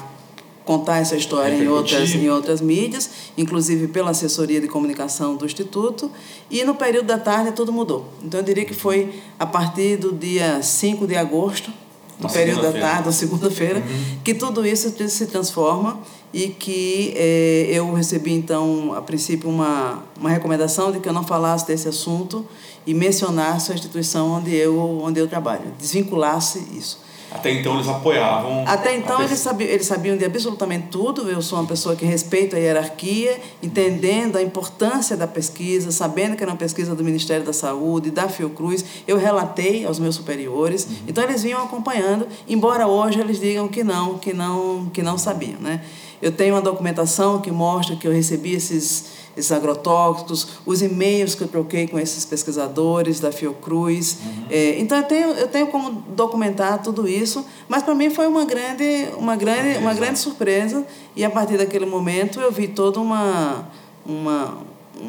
[0.67, 6.11] contar essa história em outras, em outras mídias, inclusive pela assessoria de comunicação do Instituto,
[6.51, 8.07] e no período da tarde tudo mudou.
[8.23, 11.73] Então eu diria que foi a partir do dia 5 de agosto,
[12.19, 14.19] no período da tarde, segunda-feira, uhum.
[14.25, 16.01] que tudo isso se transforma
[16.33, 21.25] e que eh, eu recebi então a princípio uma, uma recomendação de que eu não
[21.25, 22.47] falasse desse assunto
[22.87, 27.07] e mencionasse a instituição onde eu onde eu trabalho, desvinculasse isso.
[27.31, 28.65] Até então eles apoiavam.
[28.67, 31.29] Até então eles sabiam, eles sabiam de absolutamente tudo.
[31.29, 36.43] Eu sou uma pessoa que respeita a hierarquia, entendendo a importância da pesquisa, sabendo que
[36.43, 38.85] era uma pesquisa do Ministério da Saúde, da Fiocruz.
[39.07, 40.85] Eu relatei aos meus superiores.
[40.85, 40.97] Uhum.
[41.09, 45.61] Então eles vinham acompanhando, embora hoje eles digam que não, que não, que não sabiam,
[45.61, 45.83] né?
[46.21, 51.43] Eu tenho uma documentação que mostra que eu recebi esses esses agrotóxicos, os e-mails que
[51.43, 54.17] eu troquei com esses pesquisadores da Fiocruz.
[54.25, 54.45] Uhum.
[54.49, 58.47] É, então eu tenho, eu tenho como documentar tudo isso, mas para mim foi uma
[58.47, 63.69] grande, uma grande, uma grande surpresa e a partir daquele momento eu vi todo uma,
[64.07, 64.57] uma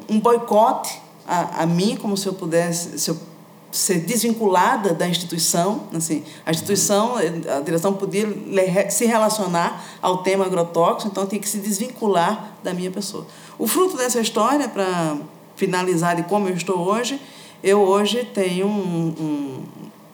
[0.10, 3.18] um boicote a, a mim como se eu pudesse, se eu
[3.72, 8.28] ser desvinculada da instituição, assim, a instituição, a direção podia
[8.90, 13.28] se relacionar ao tema agrotóxico, então tinha que se desvincular da minha pessoa.
[13.60, 15.18] O fruto dessa história, para
[15.56, 17.20] finalizar de como eu estou hoje,
[17.64, 19.64] eu hoje tenho um, um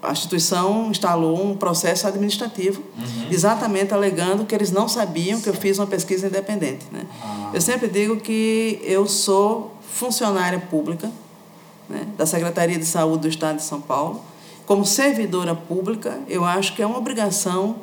[0.03, 3.27] a instituição instalou um processo administrativo, uhum.
[3.31, 6.85] exatamente alegando que eles não sabiam que eu fiz uma pesquisa independente.
[6.91, 7.05] Né?
[7.23, 7.51] Ah.
[7.53, 11.09] Eu sempre digo que eu sou funcionária pública,
[11.89, 14.21] né, da Secretaria de Saúde do Estado de São Paulo.
[14.65, 17.77] Como servidora pública, eu acho que é uma obrigação,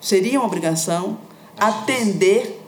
[0.00, 1.18] seria uma obrigação,
[1.58, 2.60] atender,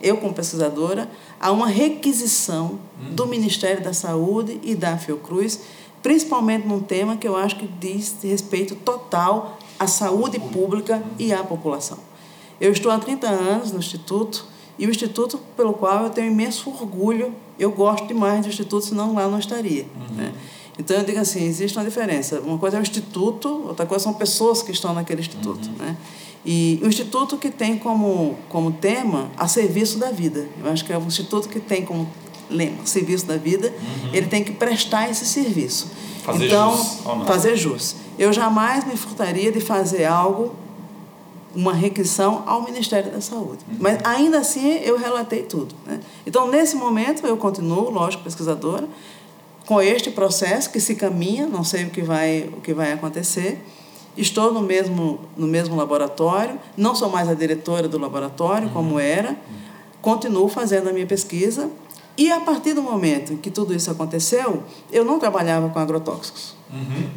[0.00, 1.08] eu como pesquisadora,
[1.40, 2.78] a uma requisição
[3.10, 5.60] do Ministério da Saúde e da Fiocruz,
[6.02, 11.42] principalmente num tema que eu acho que diz respeito total à saúde pública e à
[11.44, 11.98] população.
[12.60, 14.46] Eu estou há 30 anos no Instituto
[14.78, 19.14] e o Instituto pelo qual eu tenho imenso orgulho eu gosto demais do Instituto, senão
[19.14, 19.82] lá não estaria.
[19.82, 20.16] Uhum.
[20.16, 20.32] Né?
[20.78, 22.40] Então, eu digo assim, existe uma diferença.
[22.40, 25.68] Uma coisa é o Instituto, outra coisa são pessoas que estão naquele Instituto.
[25.68, 25.74] Uhum.
[25.78, 25.96] Né?
[26.46, 30.48] E o Instituto que tem como, como tema a serviço da vida.
[30.62, 32.08] Eu acho que é o Instituto que tem como
[32.50, 34.10] lema serviço da vida, uhum.
[34.14, 35.90] ele tem que prestar esse serviço.
[36.22, 37.96] Fazer então, jus, fazer jus.
[38.18, 40.54] Eu jamais me furtaria de fazer algo
[41.58, 43.64] uma requisição ao Ministério da Saúde.
[43.80, 45.74] Mas ainda assim eu relatei tudo.
[45.84, 45.98] Né?
[46.24, 48.88] Então, nesse momento, eu continuo, lógico, pesquisadora,
[49.66, 53.60] com este processo que se caminha, não sei o que vai, o que vai acontecer.
[54.16, 58.74] Estou no mesmo, no mesmo laboratório, não sou mais a diretora do laboratório, uhum.
[58.74, 59.36] como era,
[60.00, 61.68] continuo fazendo a minha pesquisa.
[62.16, 66.54] E a partir do momento que tudo isso aconteceu, eu não trabalhava com agrotóxicos.
[66.72, 67.08] Uhum.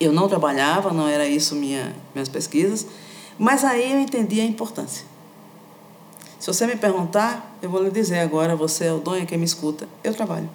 [0.00, 2.86] Eu não trabalhava, não era isso minha, minhas pesquisas.
[3.38, 5.04] Mas aí eu entendi a importância.
[6.38, 9.44] Se você me perguntar, eu vou lhe dizer agora, você é o dono que me
[9.44, 10.48] escuta, eu trabalho.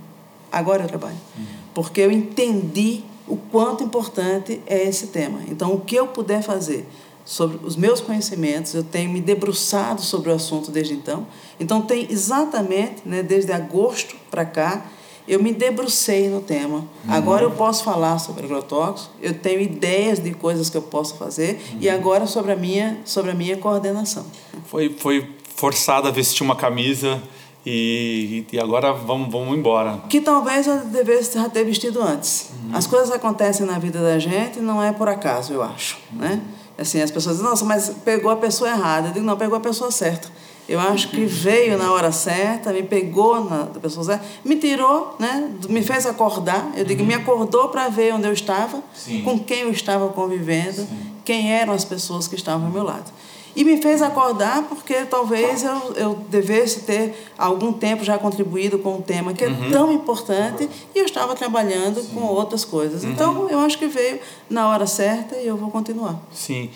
[0.52, 1.18] Agora eu trabalho.
[1.38, 1.46] Uhum.
[1.74, 5.40] Porque eu entendi o quanto importante é esse tema.
[5.48, 6.88] Então, o que eu puder fazer
[7.26, 11.28] sobre os meus conhecimentos, eu tenho me debruçado sobre o assunto desde então.
[11.60, 14.86] Então, tem exatamente, né, desde agosto para cá,
[15.30, 16.78] eu me debrucei no tema.
[16.78, 16.86] Uhum.
[17.08, 21.62] Agora eu posso falar sobre agrotóxicos, eu tenho ideias de coisas que eu posso fazer
[21.72, 21.78] uhum.
[21.82, 24.26] e agora sobre a minha, sobre a minha coordenação.
[24.66, 27.22] Foi, foi forçada a vestir uma camisa
[27.64, 30.02] e, e agora vamos, vamos embora.
[30.10, 32.50] Que talvez eu devesse ter vestido antes.
[32.64, 32.76] Uhum.
[32.76, 36.00] As coisas acontecem na vida da gente não é por acaso, eu acho.
[36.12, 36.42] Né?
[36.76, 39.10] Assim, as pessoas dizem, nossa, mas pegou a pessoa errada.
[39.10, 40.28] Eu digo, não, pegou a pessoa certa.
[40.70, 45.16] Eu acho que veio na hora certa, me pegou na da pessoa certa, me tirou,
[45.18, 45.50] né?
[45.68, 46.72] me fez acordar.
[46.78, 47.08] Eu digo, uhum.
[47.08, 49.24] me acordou para ver onde eu estava, Sim.
[49.24, 51.12] com quem eu estava convivendo, Sim.
[51.26, 53.12] quem eram as pessoas que estavam ao meu lado.
[53.56, 58.98] E me fez acordar porque talvez eu, eu devesse ter algum tempo já contribuído com
[58.98, 59.72] um tema que é uhum.
[59.72, 62.10] tão importante e eu estava trabalhando Sim.
[62.14, 63.04] com outras coisas.
[63.04, 63.12] Uhum.
[63.12, 66.22] Então, eu acho que veio na hora certa e eu vou continuar.
[66.32, 66.70] Sim.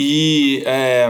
[0.00, 1.08] E, é,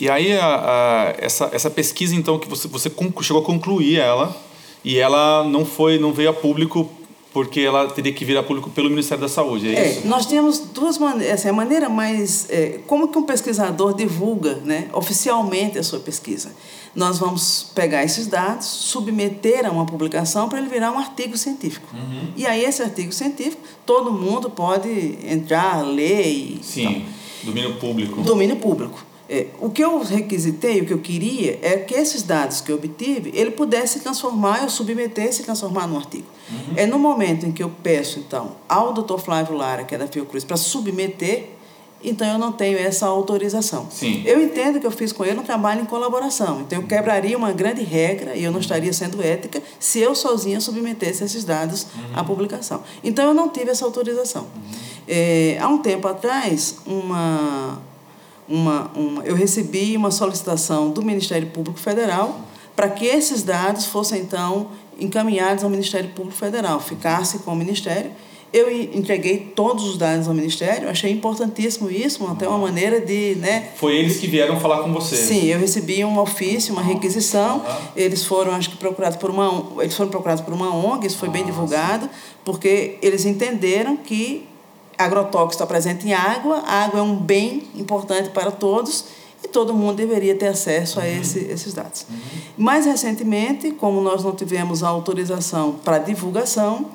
[0.00, 4.34] e aí, a, a, essa, essa pesquisa, então, que você, você chegou a concluir ela,
[4.82, 6.90] e ela não foi não veio a público
[7.34, 10.58] porque ela teria que vir a público pelo Ministério da Saúde, é, é nós tínhamos
[10.58, 12.48] duas maneiras, assim, a maneira mais...
[12.50, 16.50] É, como que um pesquisador divulga né, oficialmente a sua pesquisa?
[16.92, 21.86] Nós vamos pegar esses dados, submeter a uma publicação para ele virar um artigo científico.
[21.94, 22.32] Uhum.
[22.36, 26.60] E aí esse artigo científico, todo mundo pode entrar, ler e...
[26.64, 26.82] Sim.
[26.82, 28.22] Então, Domínio público.
[28.22, 29.10] Domínio público.
[29.32, 32.76] É, o que eu requisitei, o que eu queria, é que esses dados que eu
[32.76, 36.26] obtive, ele pudesse se transformar, eu submeter e se transformar num artigo.
[36.50, 36.74] Uhum.
[36.74, 39.18] É no momento em que eu peço, então, ao Dr.
[39.18, 41.50] Flávio Lara, que é da Fiocruz, para submeter,
[42.02, 43.86] então eu não tenho essa autorização.
[43.88, 44.22] Sim.
[44.26, 47.52] Eu entendo que eu fiz com ele um trabalho em colaboração, então eu quebraria uma
[47.52, 52.18] grande regra e eu não estaria sendo ética se eu sozinha submetesse esses dados uhum.
[52.18, 52.82] à publicação.
[53.04, 54.42] Então eu não tive essa autorização.
[54.42, 54.89] Uhum.
[55.12, 57.82] É, há um tempo atrás, uma,
[58.48, 62.42] uma, uma, eu recebi uma solicitação do Ministério Público Federal
[62.76, 64.68] para que esses dados fossem, então,
[65.00, 68.12] encaminhados ao Ministério Público Federal, ficasse com o Ministério,
[68.52, 73.36] Eu entreguei todos os dados ao Ministério, achei importantíssimo isso, até uma maneira de.
[73.36, 75.14] Né, Foi eles que vieram falar com você?
[75.14, 77.64] Sim, eu recebi um ofício, uma requisição.
[77.94, 79.46] Eles foram, acho que, procurados por uma,
[79.80, 82.10] eles foram procurados por uma ONG, isso foi bem divulgado,
[82.44, 84.49] porque eles entenderam que
[85.04, 89.04] agrotóxico está presente em água, a água é um bem importante para todos
[89.42, 92.06] e todo mundo deveria ter acesso a esse, esses dados.
[92.56, 96.86] Mais recentemente, como nós não tivemos a autorização para divulgação,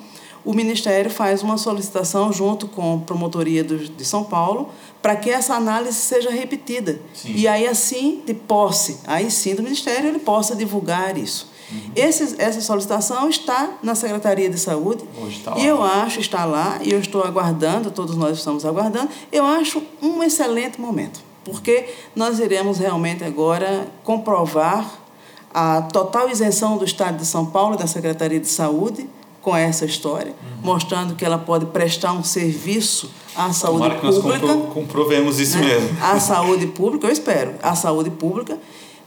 [0.44, 4.68] o Ministério faz uma solicitação junto com a Promotoria do, de São Paulo
[5.02, 7.00] para que essa análise seja repetida.
[7.12, 7.32] Sim.
[7.34, 11.50] E aí, assim, de posse, aí sim do Ministério, ele possa divulgar isso.
[11.94, 16.78] Esse, essa solicitação está na Secretaria de Saúde Hoje está e eu acho, está lá,
[16.82, 22.38] e eu estou aguardando, todos nós estamos aguardando, eu acho um excelente momento, porque nós
[22.38, 25.06] iremos realmente agora comprovar
[25.52, 29.08] a total isenção do Estado de São Paulo da Secretaria de Saúde
[29.40, 34.18] com essa história, mostrando que ela pode prestar um serviço à saúde Tomara que nós
[34.18, 35.66] pública compro, comprovemos isso né?
[35.66, 35.96] mesmo.
[36.02, 38.58] A saúde pública, eu espero, a saúde pública,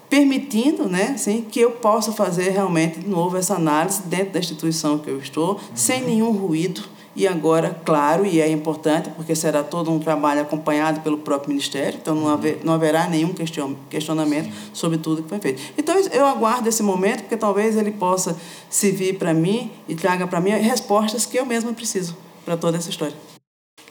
[0.10, 4.98] permitindo né, assim, que eu possa fazer realmente de novo essa análise dentro da instituição
[4.98, 6.82] que eu estou, sem nenhum ruído.
[7.16, 12.00] E agora, claro, e é importante, porque será todo um trabalho acompanhado pelo próprio Ministério,
[12.02, 15.62] então não, haver, não haverá nenhum question- questionamento sobre tudo que foi feito.
[15.78, 18.38] Então, eu aguardo esse momento, porque talvez ele possa
[18.70, 22.90] servir para mim e traga para mim respostas que eu mesma preciso para toda essa
[22.90, 23.16] história.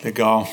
[0.02, 0.48] Legal.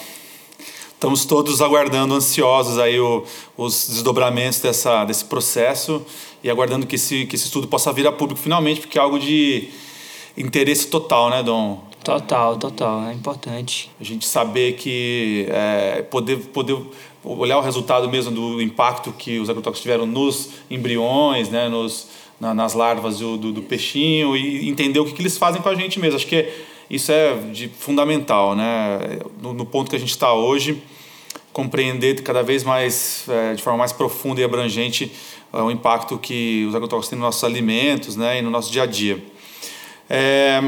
[1.06, 3.24] Estamos todos aguardando, ansiosos aí o,
[3.56, 6.04] os desdobramentos dessa, desse processo
[6.44, 9.20] e aguardando que esse, que esse estudo possa vir a público finalmente, porque é algo
[9.20, 9.70] de
[10.36, 11.84] interesse total, né, Dom?
[12.04, 13.92] Total, total, é importante.
[14.02, 16.76] A gente saber que é, poder, poder
[17.24, 22.08] olhar o resultado mesmo do impacto que os agrotóxicos tiveram nos embriões, né, nos,
[22.40, 25.70] na, nas larvas do, do, do peixinho e entender o que, que eles fazem com
[25.70, 26.16] a gente mesmo.
[26.16, 26.52] Acho que
[26.90, 29.20] isso é de fundamental, né?
[29.40, 30.82] No, no ponto que a gente está hoje,
[31.56, 35.10] compreender cada vez mais, é, de forma mais profunda e abrangente,
[35.54, 38.84] é, o impacto que os agrotóxicos têm nos nossos alimentos, né, e no nosso dia
[38.84, 39.24] a dia.
[40.10, 40.60] É,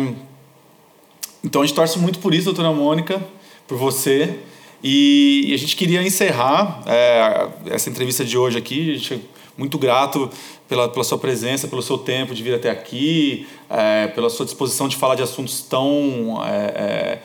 [1.43, 3.21] então a gente torce muito por isso, doutora Mônica,
[3.67, 4.39] por você.
[4.81, 8.91] E, e a gente queria encerrar é, essa entrevista de hoje aqui.
[8.91, 9.19] A gente é
[9.57, 10.29] muito grato
[10.69, 14.87] pela, pela sua presença, pelo seu tempo de vir até aqui, é, pela sua disposição
[14.87, 17.19] de falar de assuntos tão é,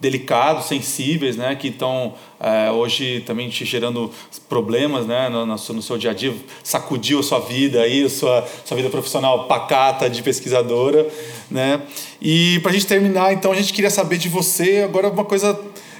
[0.00, 4.10] delicados, sensíveis, né, que estão é, hoje também te gerando
[4.48, 8.04] problemas né, no, no, seu, no seu dia a dia, sacudiu a sua vida, aí,
[8.04, 11.06] a sua, sua vida profissional pacata de pesquisadora.
[11.50, 11.82] Né?
[12.20, 15.58] E para a gente terminar, então, a gente queria saber de você agora uma coisa,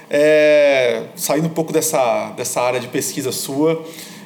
[0.09, 3.85] é, saindo um pouco dessa, dessa área de pesquisa sua,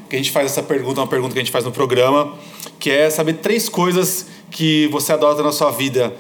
[0.10, 2.34] que a gente faz essa pergunta, uma pergunta que a gente faz no programa,
[2.80, 6.14] que é saber três coisas que você adota na sua vida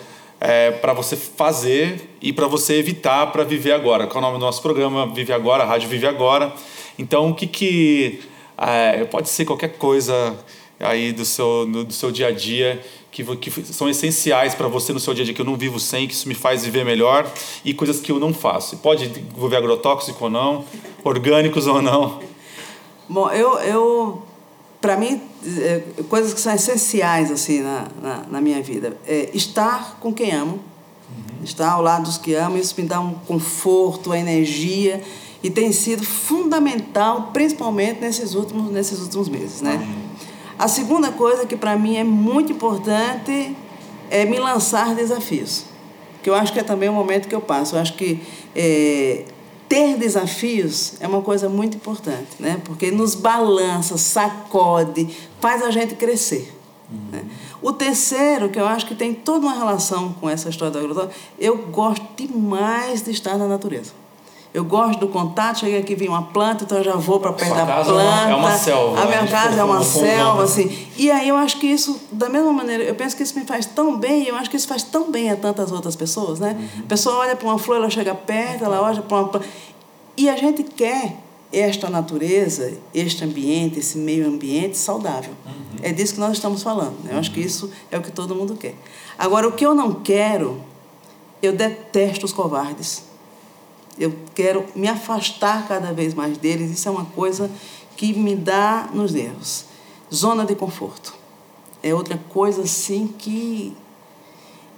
[0.45, 4.05] é, para você fazer e para você evitar para viver agora.
[4.05, 5.07] Qual é o nome do nosso programa?
[5.07, 6.53] Vive Agora, a Rádio Vive Agora.
[6.99, 8.19] Então, o que que...
[8.55, 10.37] É, pode ser qualquer coisa
[10.79, 12.79] aí do seu, do, seu dia a dia
[13.11, 15.79] que, que são essenciais para você no seu dia a dia, que eu não vivo
[15.79, 17.29] sem, que isso me faz viver melhor,
[17.63, 18.77] e coisas que eu não faço.
[18.77, 20.63] Pode envolver agrotóxico ou não,
[21.03, 22.19] orgânicos ou não.
[23.09, 24.23] Bom, eu, eu
[24.85, 28.95] para mim, é, coisas que são essenciais assim na, na, na, minha vida.
[29.07, 30.59] É estar com quem amo,
[31.09, 31.43] uhum.
[31.43, 35.01] estar ao lado dos que amo, isso me dá um conforto, uma energia,
[35.41, 39.59] e tem sido fundamental, principalmente nesses últimos, nesses últimos meses.
[39.59, 39.73] Né?
[39.73, 40.03] Uhum.
[40.59, 43.55] A segunda coisa que para mim é muito importante
[44.11, 45.65] é me lançar desafios,
[46.21, 47.75] que eu acho que é também o momento que eu passo.
[47.75, 48.21] Eu acho que
[48.55, 49.25] é,
[49.67, 52.61] ter desafios é uma coisa muito importante, né?
[52.63, 55.09] Porque nos balança, sacode,
[55.39, 56.55] faz a gente crescer.
[56.91, 56.99] Uhum.
[57.11, 57.25] Né?
[57.61, 61.15] O terceiro, que eu acho que tem toda uma relação com essa história do agrotóxico,
[61.39, 63.91] eu gosto demais de estar na natureza.
[64.55, 67.53] Eu gosto do contato, cheguei aqui, vi uma planta, então eu já vou para perto
[67.53, 67.91] da planta.
[68.31, 69.01] É uma selva.
[69.01, 70.87] A minha casa é uma selva, assim.
[70.95, 73.65] E aí eu acho que isso, da mesma maneira, eu penso que isso me faz
[73.65, 76.55] tão bem, e eu acho que isso faz tão bem a tantas outras pessoas, né?
[76.57, 76.83] Uhum.
[76.85, 79.45] A pessoa olha para uma flor, ela chega perto, ela olha para uma planta.
[80.15, 81.17] E a gente quer
[81.51, 85.33] esta natureza, este ambiente, esse meio ambiente saudável.
[85.45, 85.79] Uhum.
[85.81, 86.95] É disso que nós estamos falando.
[87.03, 87.11] Né?
[87.11, 88.75] Eu acho que isso é o que todo mundo quer.
[89.17, 90.61] Agora, o que eu não quero,
[91.41, 93.03] eu detesto os covardes.
[93.97, 96.71] Eu quero me afastar cada vez mais deles.
[96.71, 97.49] Isso é uma coisa
[97.95, 99.65] que me dá nos nervos.
[100.13, 101.15] Zona de conforto.
[101.81, 103.73] É outra coisa assim que.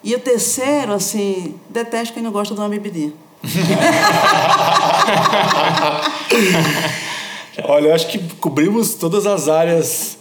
[0.03, 3.11] E o terceiro, assim, detesto quem não gosta de uma bebidinha.
[7.63, 10.17] Olha, eu acho que cobrimos todas as áreas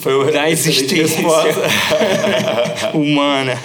[0.00, 1.20] Foi da existência
[2.94, 3.60] humana.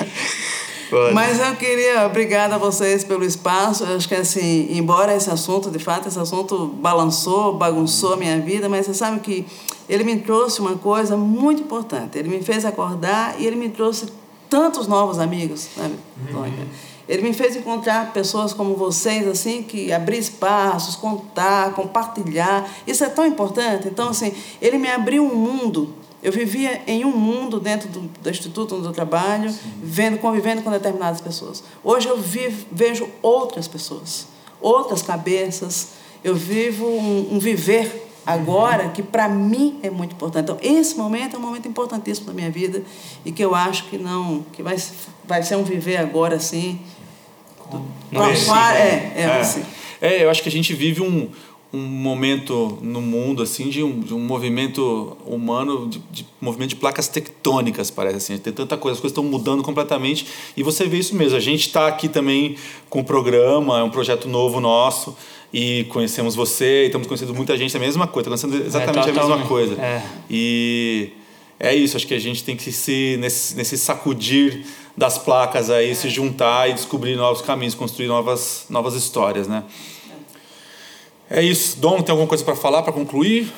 [1.13, 3.83] Mas eu queria, obrigada a vocês pelo espaço.
[3.83, 8.39] Eu acho que assim, embora esse assunto, de fato, esse assunto balançou, bagunçou a minha
[8.39, 9.45] vida, mas você sabe que
[9.87, 12.17] ele me trouxe uma coisa muito importante.
[12.17, 14.07] Ele me fez acordar e ele me trouxe
[14.49, 15.95] tantos novos amigos, sabe?
[16.31, 16.67] Uhum.
[17.07, 22.67] Ele me fez encontrar pessoas como vocês, assim, que abrir espaços, contar, compartilhar.
[22.87, 23.87] Isso é tão importante.
[23.87, 25.93] Então, assim, ele me abriu um mundo.
[26.25, 29.53] Eu vivia em um mundo dentro do, do instituto onde eu trabalho,
[29.83, 31.63] vendo, convivendo com determinadas pessoas.
[31.83, 34.25] Hoje eu vivo, vejo outras pessoas,
[34.59, 35.89] outras cabeças.
[36.23, 40.45] Eu vivo um, um viver agora que para mim é muito importante.
[40.45, 42.81] Então, esse momento é um momento importantíssimo da minha vida
[43.23, 44.77] e que eu acho que não, que vai,
[45.25, 46.79] vai ser um viver agora assim.
[48.11, 49.39] Não é, assim, é, é, é.
[49.39, 49.63] Assim.
[50.01, 51.29] é, eu acho que a gente vive um,
[51.75, 56.75] um momento no mundo assim de um, de um movimento humano de, de, movimento de
[56.77, 60.97] placas tectônicas parece assim tem tanta coisa as coisas estão mudando completamente e você vê
[60.97, 62.55] isso mesmo a gente está aqui também
[62.89, 65.15] com o programa é um projeto novo nosso
[65.57, 69.07] e conhecemos você e estamos conhecendo muita gente, é a mesma coisa, está conhecendo exatamente
[69.07, 69.81] é, a mesma coisa.
[69.81, 70.03] É.
[70.29, 71.11] E
[71.57, 74.65] é isso, acho que a gente tem que se nesse, nesse sacudir
[74.97, 75.93] das placas aí, é.
[75.93, 79.63] se juntar e descobrir novos caminhos, construir novas, novas histórias, né?
[81.29, 81.77] É isso.
[81.79, 83.51] Dom, tem alguma coisa para falar, para concluir?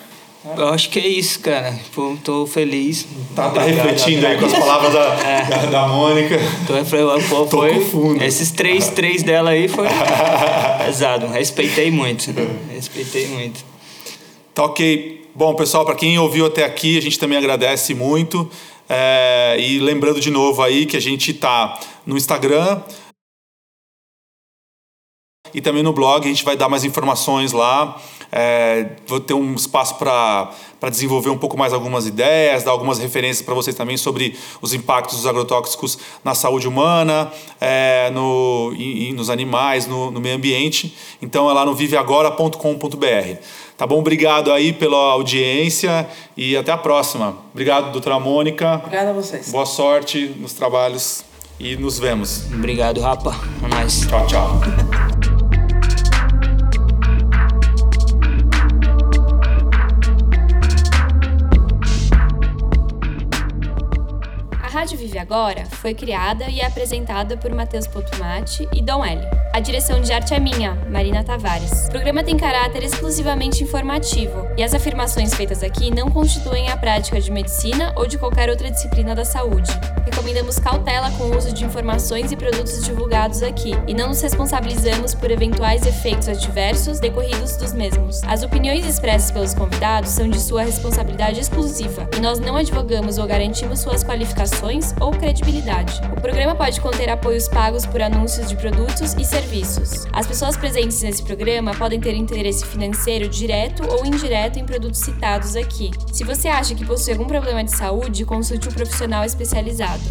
[0.55, 1.77] Eu acho que é isso, cara.
[2.23, 3.05] Tô feliz.
[3.35, 5.45] Tá, tá refletindo aí com as palavras da, é.
[5.45, 6.39] da, da, Mônica.
[6.65, 6.73] Tô,
[7.29, 8.23] pô, tô foi, fundo.
[8.23, 9.87] Esses três, três dela aí foi
[10.85, 11.27] pesado.
[11.27, 12.33] Respeitei muito.
[12.71, 13.63] Respeitei muito.
[14.53, 15.27] Tá ok.
[15.35, 18.49] Bom, pessoal, para quem ouviu até aqui, a gente também agradece muito.
[18.89, 22.81] É, e lembrando de novo aí que a gente tá no Instagram,
[25.53, 27.97] e também no blog a gente vai dar mais informações lá.
[28.31, 30.51] É, vou ter um espaço para
[30.89, 35.17] desenvolver um pouco mais algumas ideias, dar algumas referências para vocês também sobre os impactos
[35.17, 40.95] dos agrotóxicos na saúde humana, é, no, e, e nos animais, no, no, meio ambiente.
[41.21, 43.39] Então é lá no viveagora.com.br.
[43.77, 43.99] Tá bom?
[43.99, 47.37] Obrigado aí pela audiência e até a próxima.
[47.53, 48.75] Obrigado, doutora Mônica.
[48.75, 49.51] Obrigada a vocês.
[49.51, 51.23] Boa sorte nos trabalhos
[51.59, 52.45] e nos vemos.
[52.53, 53.35] Obrigado, Rapa.
[53.63, 54.01] É nóis.
[54.07, 55.06] Tchau, tchau.
[64.87, 69.19] Rádio Vive Agora foi criada e é apresentada por Matheus Potumati e Dom L.
[69.53, 71.87] A direção de arte é minha, Marina Tavares.
[71.87, 77.19] O programa tem caráter exclusivamente informativo e as afirmações feitas aqui não constituem a prática
[77.19, 79.69] de medicina ou de qualquer outra disciplina da saúde.
[80.05, 85.13] Recomendamos cautela com o uso de informações e produtos divulgados aqui e não nos responsabilizamos
[85.13, 88.23] por eventuais efeitos adversos decorridos dos mesmos.
[88.23, 93.27] As opiniões expressas pelos convidados são de sua responsabilidade exclusiva e nós não advogamos ou
[93.27, 96.01] garantimos suas qualificações ou credibilidade.
[96.15, 100.05] O programa pode conter apoios pagos por anúncios de produtos e serviços.
[100.13, 105.55] As pessoas presentes nesse programa podem ter interesse financeiro direto ou indireto em produtos citados
[105.55, 105.91] aqui.
[106.11, 110.03] Se você acha que possui algum problema de saúde, consulte um profissional especializado.